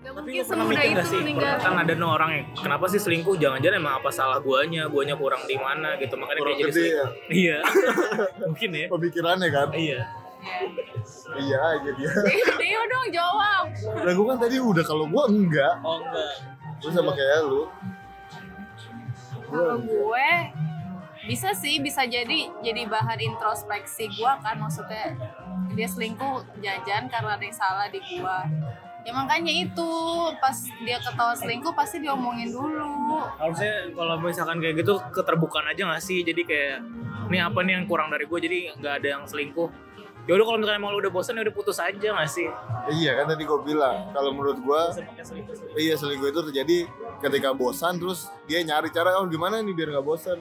Gak 0.00 0.16
tapi 0.16 0.32
mungkin 0.32 0.42
semudah 0.42 0.64
mikir 0.66 0.80
itu 0.82 0.96
gak 0.96 1.06
sih 1.06 1.18
meninggal. 1.20 1.54
kan 1.60 1.74
ada 1.76 1.92
nih 1.92 2.08
orang 2.08 2.30
yang 2.32 2.44
kenapa 2.56 2.84
sih 2.88 2.96
selingkuh 2.96 3.36
jangan-jangan 3.36 3.76
emang 3.76 3.94
apa 4.00 4.08
salah 4.08 4.40
guanya 4.40 4.88
guanya 4.88 5.12
kurang 5.12 5.44
di 5.44 5.54
mana 5.54 5.92
gitu 5.96 6.16
makanya 6.16 6.40
Kurang 6.40 6.56
kayak 6.56 6.72
jadi 6.72 6.82
ya. 6.88 7.04
iya 7.28 7.58
mungkin 8.48 8.70
ya 8.72 8.86
Pemikirannya 8.88 9.48
kan. 9.50 9.68
iya 9.74 10.00
Ya. 10.40 10.56
Iya 11.36 11.58
aja 11.60 11.90
dia. 11.92 12.10
Dio 12.56 12.80
dong 12.88 13.12
jawab. 13.12 13.64
Lah 13.76 14.12
gua 14.16 14.26
kan 14.26 14.38
tadi 14.40 14.56
udah 14.56 14.80
kalau 14.80 15.04
gua 15.04 15.28
enggak. 15.28 15.84
oh 15.84 16.00
enggak 16.00 16.32
Terus 16.80 16.96
sama 16.96 17.12
kayak 17.12 17.44
lu. 17.44 17.68
Kalau 19.44 19.76
gue 19.78 20.30
bisa 21.28 21.52
sih 21.52 21.76
bisa 21.76 22.08
jadi 22.08 22.48
jadi 22.58 22.88
bahan 22.88 23.20
introspeksi 23.20 24.08
gue 24.08 24.32
kan 24.40 24.56
maksudnya 24.56 25.12
dia 25.70 25.84
selingkuh 25.84 26.40
jajan 26.56 27.04
karena 27.06 27.36
ada 27.36 27.44
yang 27.44 27.52
salah 27.52 27.86
di 27.86 28.00
gua 28.10 28.48
ya 29.10 29.12
makanya 29.18 29.50
itu 29.50 29.90
pas 30.38 30.54
dia 30.86 31.02
ketawa 31.02 31.34
selingkuh 31.34 31.74
pasti 31.74 31.98
diomongin 31.98 32.54
dulu 32.54 33.18
harusnya 33.42 33.90
kalau 33.90 34.14
misalkan 34.22 34.62
kayak 34.62 34.86
gitu 34.86 35.02
keterbukaan 35.10 35.66
aja 35.66 35.82
gak 35.82 35.98
sih 35.98 36.22
jadi 36.22 36.42
kayak 36.46 36.78
ini 37.26 37.42
apa 37.42 37.58
nih 37.66 37.82
yang 37.82 37.86
kurang 37.90 38.14
dari 38.14 38.30
gue 38.30 38.38
jadi 38.38 38.78
nggak 38.78 38.94
ada 39.02 39.08
yang 39.18 39.22
selingkuh 39.26 39.66
ya 40.30 40.38
udah 40.38 40.46
kalau 40.46 40.58
misalkan 40.62 40.78
emang 40.78 40.94
lu 40.94 41.02
udah 41.02 41.10
bosan 41.10 41.34
ya 41.34 41.42
udah 41.42 41.54
putus 41.58 41.82
aja 41.82 42.08
gak 42.14 42.30
sih 42.30 42.46
Iya 42.90 43.18
kan 43.18 43.34
tadi 43.34 43.42
gua 43.46 43.60
bilang 43.66 44.14
kalau 44.14 44.30
menurut 44.30 44.58
sih. 44.94 45.04
iya 45.78 45.94
selingkuh 45.98 46.30
itu 46.30 46.40
terjadi 46.50 46.78
ketika 47.20 47.52
bosan 47.52 48.00
terus 48.00 48.30
dia 48.48 48.64
nyari 48.64 48.88
cara 48.90 49.20
oh 49.20 49.28
gimana 49.28 49.60
nih 49.60 49.76
biar 49.76 49.94
nggak 49.94 50.06
bosan. 50.06 50.40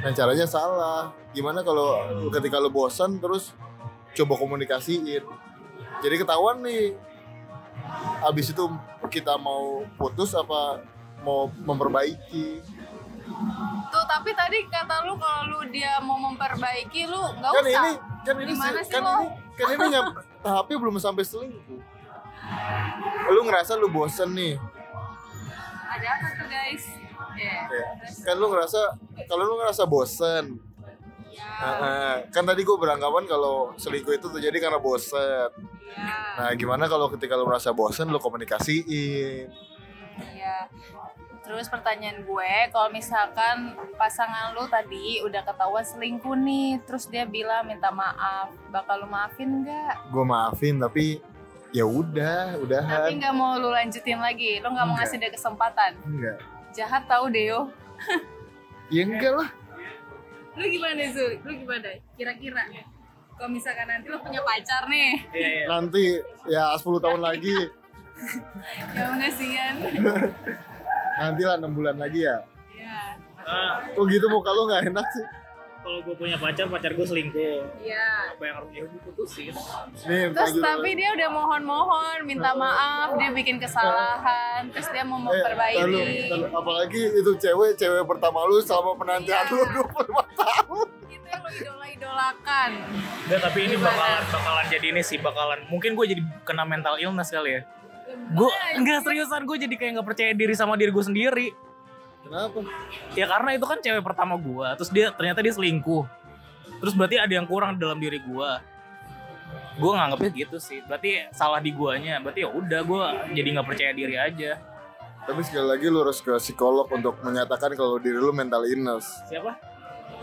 Dan 0.00 0.12
caranya 0.14 0.46
salah. 0.46 1.10
Gimana 1.34 1.60
kalau 1.66 1.98
ketika 2.30 2.56
lu 2.62 2.70
bosan 2.70 3.18
terus 3.18 3.52
coba 4.14 4.38
komunikasiin. 4.38 5.26
Jadi 6.00 6.14
ketahuan 6.16 6.62
nih. 6.62 6.94
Abis 8.22 8.50
itu 8.50 8.64
kita 9.06 9.34
mau 9.34 9.82
putus 9.94 10.32
apa 10.32 10.82
mau 11.20 11.48
memperbaiki. 11.58 12.60
tuh 13.86 14.04
tapi 14.04 14.30
tadi 14.32 14.66
kata 14.66 15.02
lu 15.02 15.14
kalau 15.14 15.42
lu 15.48 15.70
dia 15.70 15.96
mau 15.98 16.18
memperbaiki 16.20 17.06
lu 17.06 17.20
nggak 17.32 17.50
kan 17.50 17.62
usah 17.62 17.70
ini 17.80 17.92
kan 18.20 18.34
ini 18.36 18.52
sih- 18.52 18.74
sih 18.80 18.90
kan 18.90 19.02
lo? 19.02 19.14
ini 19.16 19.28
kan 19.56 19.66
ini 19.70 19.86
nyam- 19.88 20.16
tahapnya 20.44 20.76
belum 20.76 20.96
sampai 20.96 21.22
selingkuh. 21.22 21.80
Lu 23.28 23.40
ngerasa 23.42 23.74
lu 23.74 23.88
bosen 23.88 24.30
nih. 24.32 24.54
ada 25.90 26.06
apa 26.08 26.28
tuh 26.34 26.46
guys 26.46 26.84
ya 27.34 27.56
Ya. 27.66 27.86
Kan 28.22 28.36
lu 28.36 28.46
ngerasa 28.46 28.80
kalau 29.24 29.42
lu 29.44 29.54
ngerasa 29.56 29.82
bosen. 29.84 30.44
Ya 31.30 32.26
kan 32.30 32.44
tadi 32.44 32.60
gue 32.62 32.76
beranggapan 32.76 33.24
kalau 33.24 33.72
selingkuh 33.76 34.14
itu 34.14 34.26
terjadi 34.30 34.68
karena 34.68 34.78
bosen. 34.78 35.50
ya 35.90 36.38
Nah, 36.38 36.50
gimana 36.54 36.86
kalau 36.86 37.10
ketika 37.10 37.34
lu 37.34 37.44
merasa 37.44 37.74
bosen 37.74 38.08
lu 38.08 38.18
komunikasiin? 38.18 39.50
Iya. 40.20 40.70
Terus 41.40 41.66
pertanyaan 41.66 42.22
gue, 42.22 42.52
kalau 42.70 42.94
misalkan 42.94 43.74
pasangan 43.98 44.54
lu 44.54 44.70
tadi 44.70 45.18
udah 45.26 45.42
ketahuan 45.42 45.82
selingkuh 45.82 46.38
nih, 46.38 46.78
terus 46.86 47.10
dia 47.10 47.26
bilang 47.26 47.66
minta 47.66 47.90
maaf, 47.90 48.54
bakal 48.70 49.02
lu 49.02 49.08
maafin 49.10 49.66
nggak? 49.66 50.14
Gue 50.14 50.22
maafin 50.22 50.78
tapi 50.78 51.18
ya 51.74 51.82
udah, 51.82 52.54
Tapi 52.54 52.62
udahan. 52.70 53.10
nggak 53.18 53.34
mau 53.34 53.58
lu 53.58 53.74
lanjutin 53.74 54.22
lagi, 54.22 54.62
lu 54.62 54.70
nggak 54.70 54.86
mau 54.86 54.94
ngasih 54.94 55.18
dia 55.18 55.30
kesempatan. 55.34 55.98
Enggak. 56.06 56.38
Jahat 56.70 57.02
tau 57.10 57.26
Deo. 57.26 57.66
Ya 58.94 59.02
enggak 59.06 59.34
lah. 59.34 59.48
Lu 60.52 60.64
gimana 60.64 61.02
Zul? 61.10 61.32
Lu 61.40 61.52
gimana? 61.54 61.88
Kira-kira? 62.14 62.64
Kalau 63.32 63.48
misalkan 63.48 63.86
nanti 63.86 64.06
lu 64.06 64.18
punya 64.18 64.42
pacar 64.42 64.84
nih, 64.84 65.16
iya 65.32 65.48
iya 65.54 65.64
Nanti 65.66 66.04
ya 66.44 66.76
10 66.76 66.84
tahun 67.00 67.20
lagi, 67.20 67.56
ya 69.16 69.28
sian. 69.32 69.74
nanti 71.16 71.42
lah 71.42 71.56
6 71.56 71.72
bulan 71.72 71.96
lagi 71.96 72.20
ya. 72.20 72.36
Iya. 72.70 73.16
Ah, 73.40 73.80
Kok 73.90 74.04
gitu 74.06 74.28
muka 74.28 74.50
lu 74.50 74.68
nggak 74.68 74.92
enak 74.92 75.08
sih? 75.10 75.26
kalau 75.80 75.96
gue 76.04 76.12
punya 76.12 76.36
pacar 76.36 76.68
pacar 76.68 76.92
gue 76.92 77.02
selingkuh 77.02 77.64
Iya. 77.80 78.36
apa 78.36 78.42
yang 78.44 78.56
harus 78.60 78.68
ya 78.70 78.84
gue 78.84 79.00
putusin 79.00 79.48
Nih, 80.04 80.28
Terus 80.28 80.52
lanjut. 80.52 80.60
tapi 80.62 80.88
dia 80.92 81.08
udah 81.10 81.28
mohon-mohon, 81.32 82.18
minta 82.22 82.52
maaf, 82.52 83.16
dia 83.16 83.32
bikin 83.32 83.56
kesalahan, 83.56 84.68
terus 84.68 84.84
dia 84.86 85.00
mau 85.02 85.16
Eh, 85.18 85.24
memperbaiki. 85.24 85.80
lalu, 85.80 86.00
lalu, 86.28 86.46
apalagi 86.52 87.00
itu 87.16 87.32
cewek, 87.34 87.70
cewek 87.74 88.04
pertama 88.04 88.44
lu 88.44 88.60
selama 88.60 88.92
penantian 88.92 89.40
Iya. 89.40 89.50
lu 89.50 89.64
25 89.64 89.88
tahun. 89.88 89.88
Itu 89.88 90.12
yang 90.12 90.19
lo 92.10 92.20
idola-idolakan. 92.20 92.70
Enggak, 93.26 93.40
tapi 93.46 93.58
ini 93.62 93.74
Gimana? 93.78 93.86
bakalan 93.94 94.22
bakalan 94.30 94.64
jadi 94.70 94.86
ini 94.90 95.02
sih 95.06 95.18
bakalan 95.18 95.60
mungkin 95.70 95.90
gue 95.94 96.06
jadi 96.06 96.22
kena 96.42 96.64
mental 96.66 96.98
illness 96.98 97.30
kali 97.30 97.50
ya 97.58 97.62
gue 98.10 98.50
enggak 98.74 99.06
seriusan 99.06 99.46
gue 99.46 99.56
jadi 99.70 99.74
kayak 99.78 99.92
nggak 99.98 100.08
percaya 100.10 100.32
diri 100.34 100.54
sama 100.58 100.74
diri 100.74 100.90
gue 100.90 101.04
sendiri 101.04 101.48
Kenapa? 102.26 102.58
ya 103.14 103.26
karena 103.30 103.50
itu 103.54 103.64
kan 103.64 103.78
cewek 103.78 104.02
pertama 104.02 104.34
gue 104.34 104.66
terus 104.74 104.90
dia 104.90 105.14
ternyata 105.14 105.40
dia 105.40 105.54
selingkuh 105.54 106.04
terus 106.82 106.94
berarti 106.98 107.22
ada 107.22 107.30
yang 107.30 107.46
kurang 107.46 107.78
dalam 107.78 108.02
diri 108.02 108.18
gue 108.18 108.50
gue 109.78 109.90
nganggapnya 109.94 110.30
gitu 110.34 110.58
sih 110.58 110.82
berarti 110.82 111.30
salah 111.30 111.62
di 111.62 111.70
guanya 111.70 112.18
berarti 112.18 112.42
ya 112.42 112.50
udah 112.50 112.80
gue 112.82 113.04
jadi 113.30 113.48
nggak 113.54 113.66
percaya 113.66 113.92
diri 113.94 114.18
aja 114.18 114.58
Tapi 115.20 115.46
sekali 115.46 115.68
lagi 115.68 115.86
lu 115.86 116.00
harus 116.02 116.18
ke 116.18 116.32
psikolog 116.42 116.88
untuk 116.90 117.20
menyatakan 117.22 117.76
kalau 117.76 118.00
diri 118.00 118.16
lu 118.18 118.32
mental 118.32 118.64
illness. 118.66 119.20
siapa 119.28 119.52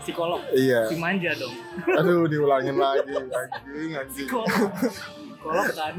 Psikolog. 0.00 0.40
Iya. 0.50 0.86
Si 0.86 0.96
manja 0.96 1.30
dong. 1.34 1.54
Aduh, 1.94 2.24
diulangin 2.24 2.76
lagi. 2.80 3.12
Anjing, 3.12 3.92
anjing. 3.92 4.26
Psikolog. 4.26 4.70
Psikolog 5.28 5.68
kan. 5.72 5.94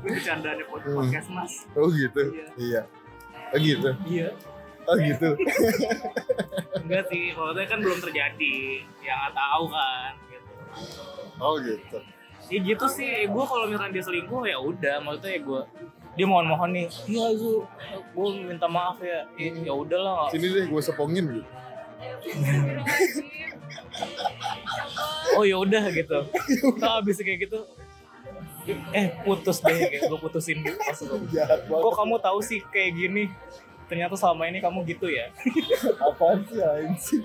Bercanda 0.00 0.50
di 0.52 0.64
Hmm. 0.64 0.94
podcast 0.94 1.28
mas. 1.30 1.52
Oh 1.72 1.88
gitu. 1.88 2.22
Iya. 2.54 2.82
Oh 3.50 3.58
gitu. 3.58 3.88
Iya. 4.04 4.28
Oh 4.84 4.96
gitu. 4.96 5.28
Enggak 6.84 7.08
sih, 7.08 7.32
maksudnya 7.32 7.64
kan 7.64 7.78
belum 7.80 7.98
terjadi. 8.00 8.56
Ya 9.00 9.12
nggak 9.16 9.34
tahu 9.34 9.64
kan. 9.70 10.12
Gitu. 10.28 10.50
Oh 11.40 11.54
gitu. 11.56 11.98
Ya 12.44 12.58
gitu 12.60 12.86
sih, 12.86 13.24
gue 13.24 13.44
kalau 13.48 13.64
misalkan 13.64 13.88
dia 13.90 14.04
selingkuh 14.04 14.44
ya 14.44 14.60
udah, 14.60 15.00
maksudnya 15.00 15.32
ya 15.32 15.40
gue 15.40 15.60
dia 16.14 16.26
mohon-mohon 16.30 16.70
nih, 16.70 16.86
iya 17.10 17.26
Zu, 17.34 17.66
gue 18.14 18.28
minta 18.46 18.70
maaf 18.70 19.02
ya, 19.02 19.26
ya 19.34 19.50
ya 19.66 19.72
udahlah. 19.74 20.30
Sini 20.30 20.46
deh 20.50 20.66
gue 20.70 20.80
sepongin 20.82 21.24
gitu. 21.42 21.42
Oh 25.34 25.42
ya 25.42 25.58
udah 25.58 25.90
gitu. 25.90 26.30
Nah, 26.78 27.02
habis 27.02 27.18
kayak 27.18 27.50
gitu, 27.50 27.66
eh 28.94 29.10
putus 29.26 29.58
deh, 29.62 29.74
kayak 29.90 30.06
gue 30.06 30.18
putusin 30.18 30.62
dulu. 30.62 30.78
Maksud 30.78 31.10
gue, 31.10 31.42
kok 31.66 31.94
kamu 31.94 32.14
tahu 32.22 32.38
sih 32.38 32.62
kayak 32.70 32.94
gini? 32.94 33.24
Ternyata 33.90 34.14
selama 34.14 34.46
ini 34.46 34.62
kamu 34.62 34.86
gitu 34.86 35.10
ya. 35.10 35.30
Apaan 36.06 36.46
sih 36.46 36.62
anjing? 36.62 37.22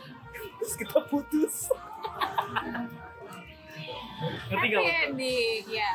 Terus 0.59 0.73
kita 0.75 0.99
putus. 1.05 1.69
Ngerti 4.49 4.65
gak? 4.73 4.83
Ending, 4.83 5.63
ya. 5.69 5.89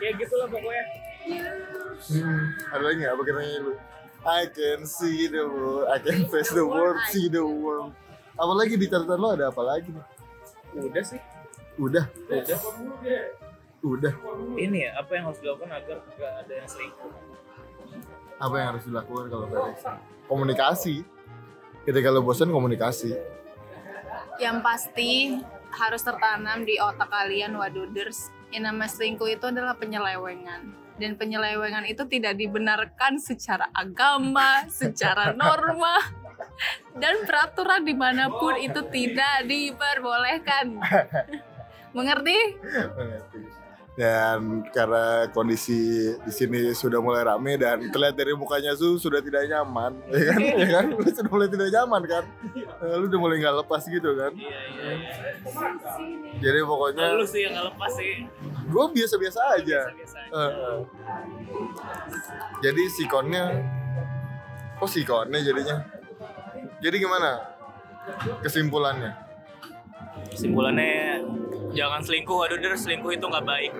Kayak 0.00 0.14
gitu 0.24 0.34
lah 0.40 0.48
pokoknya. 0.50 0.84
Hmm, 1.24 2.52
ada 2.68 2.82
lagi 2.84 2.96
nggak 3.00 3.16
pakai 3.16 3.34
lu? 3.64 3.72
I 4.24 4.48
can 4.48 4.88
see 4.88 5.28
the 5.28 5.44
world, 5.44 5.84
I 5.88 6.00
can 6.00 6.28
face 6.32 6.52
the 6.52 6.64
world, 6.64 6.96
see 7.12 7.28
the 7.28 7.44
world. 7.44 7.92
Apalagi 8.36 8.76
di 8.80 8.88
catatan 8.88 9.20
lo 9.20 9.36
ada 9.36 9.52
apa 9.52 9.62
lagi 9.64 9.92
nih? 9.92 10.04
Udah 10.84 11.04
sih. 11.04 11.20
Udah, 11.76 12.04
Udah. 12.30 12.58
udah. 13.84 14.14
Ini 14.56 14.78
ya, 14.88 14.90
apa 14.96 15.10
yang 15.18 15.24
harus 15.28 15.40
dilakukan 15.42 15.70
agar 15.74 15.96
gak 16.16 16.32
ada 16.46 16.52
yang 16.54 16.68
selingkuh? 16.70 17.12
Apa 18.40 18.54
yang 18.58 18.66
harus 18.74 18.84
dilakukan 18.86 19.24
kalau 19.28 19.46
bereaksi? 19.50 19.86
Komunikasi. 20.30 20.96
Ketika 21.84 22.08
lo 22.08 22.24
bosan 22.24 22.48
komunikasi. 22.48 23.12
Yang 24.40 24.56
pasti 24.64 25.10
harus 25.68 26.00
tertanam 26.00 26.64
di 26.64 26.80
otak 26.80 27.12
kalian 27.12 27.58
waduders. 27.60 28.32
Yang 28.54 28.62
nama 28.72 28.86
selingkuh 28.88 29.28
itu 29.28 29.44
adalah 29.50 29.76
penyelewengan. 29.76 30.83
Dan 30.94 31.18
penyelewengan 31.18 31.84
itu 31.90 32.06
tidak 32.06 32.38
dibenarkan 32.38 33.18
secara 33.18 33.66
agama, 33.74 34.62
secara 34.70 35.34
norma, 35.34 35.98
dan 37.02 37.26
peraturan 37.26 37.82
di 37.82 37.94
mana 37.98 38.30
pun 38.30 38.54
itu 38.62 38.78
tidak 38.94 39.42
diperbolehkan. 39.50 40.78
Mengerti? 41.90 42.38
Mengerti. 42.94 43.38
Dan 43.94 44.66
karena 44.74 45.30
kondisi 45.30 46.10
di 46.18 46.32
sini 46.34 46.74
sudah 46.74 46.98
mulai 46.98 47.22
rame 47.22 47.54
dan 47.54 47.78
terlihat 47.94 48.18
dari 48.18 48.34
mukanya 48.34 48.74
Su 48.74 48.98
sudah 48.98 49.22
tidak 49.22 49.46
nyaman, 49.46 49.94
ya 50.10 50.34
kan? 50.34 50.38
Ya 50.62 50.68
kan? 50.74 50.84
Lu 50.98 51.06
sudah 51.06 51.30
mulai 51.30 51.46
tidak 51.46 51.70
nyaman 51.70 52.02
kan? 52.02 52.24
Eh, 52.58 52.94
Lu 52.98 53.06
udah 53.06 53.20
mulai 53.22 53.38
nggak 53.38 53.54
lepas 53.62 53.86
gitu 53.86 54.10
kan? 54.18 54.34
Iya, 54.34 54.58
iya, 54.74 54.90
iya. 54.98 55.34
Jadi 56.42 56.58
pokoknya 56.66 57.14
Lu 57.14 57.22
sih 57.22 57.46
yang 57.46 57.54
gak 57.54 57.66
lepas 57.70 57.92
sih. 57.94 58.26
Gue 58.64 58.84
biasa-biasa 58.96 59.40
aja. 59.60 59.80
Biasa-biasa 59.92 60.16
aja. 60.24 60.34
Eh. 60.34 60.78
Jadi 62.64 62.82
sikonnya, 62.88 63.44
kok 64.80 64.88
sikonnya 64.88 65.40
jadinya? 65.44 65.76
Jadi 66.80 66.96
gimana 67.00 67.30
kesimpulannya? 68.44 69.12
Kesimpulannya 70.32 71.24
jangan 71.72 72.00
selingkuh, 72.04 72.38
aduh 72.44 72.58
der 72.60 72.76
selingkuh 72.76 73.12
itu 73.12 73.24
nggak 73.24 73.44
baik. 73.44 73.72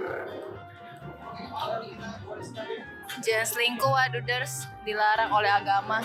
Jangan 3.22 3.46
selingkuh 3.46 3.90
waduders, 3.90 4.66
dilarang 4.82 5.30
oleh 5.30 5.50
agama. 5.52 6.02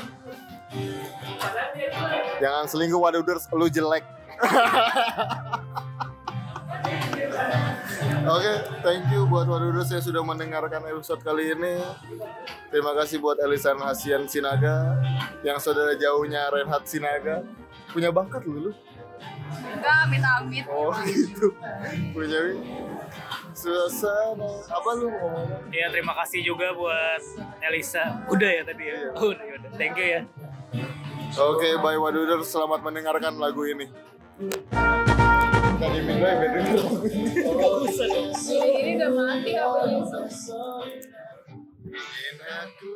Jangan 2.37 2.65
selingkuh 2.69 3.01
waduders, 3.01 3.49
lu 3.51 3.67
jelek. 3.67 4.05
Oke, 8.29 8.53
thank 8.85 9.09
you 9.09 9.25
buat 9.25 9.49
waduders 9.49 9.89
yang 9.89 10.05
sudah 10.05 10.21
mendengarkan 10.21 10.85
episode 10.85 11.17
kali 11.25 11.49
ini. 11.49 11.81
Terima 12.69 12.93
kasih 12.93 13.17
buat 13.17 13.41
Elisan 13.41 13.81
Hasian 13.81 14.29
Sinaga, 14.29 15.01
yang 15.41 15.57
saudara 15.57 15.97
jauhnya 15.97 16.45
Renhat 16.53 16.85
Sinaga. 16.85 17.41
Punya 17.89 18.13
bakat 18.13 18.45
lu, 18.45 18.69
lu. 18.69 18.71
Enggak, 19.49 19.97
amit-amit. 20.05 20.65
Oh 20.69 20.93
gitu. 21.09 21.57
Punya 22.13 22.53
suasana. 23.57 24.61
Apa 24.77 24.89
lu 25.01 25.09
ngomongnya? 25.09 25.57
Ya 25.73 25.89
terima 25.89 26.13
kasih 26.21 26.45
juga 26.45 26.69
buat 26.77 27.21
Elisa. 27.65 28.29
Udah 28.29 28.49
ya 28.49 28.61
tadi 28.61 28.83
ya. 28.93 29.09
Oh, 29.17 29.33
udah, 29.33 29.45
udah. 29.57 29.69
Thank 29.73 29.97
you 29.97 30.05
ya. 30.05 30.21
Oke, 31.33 31.81
bye 31.81 31.97
Waduders. 31.97 32.45
Selamat 32.45 32.85
mendengarkan 32.85 33.41
lagu 33.41 33.65
ini. 33.65 33.89
Tadi 35.79 35.99
minum 36.03 36.19
ya, 36.19 36.35
beda 36.43 36.59
Ini 38.51 38.91
udah 38.99 39.11
mati 39.15 39.51
apa 39.55 39.79
aku 42.67 42.89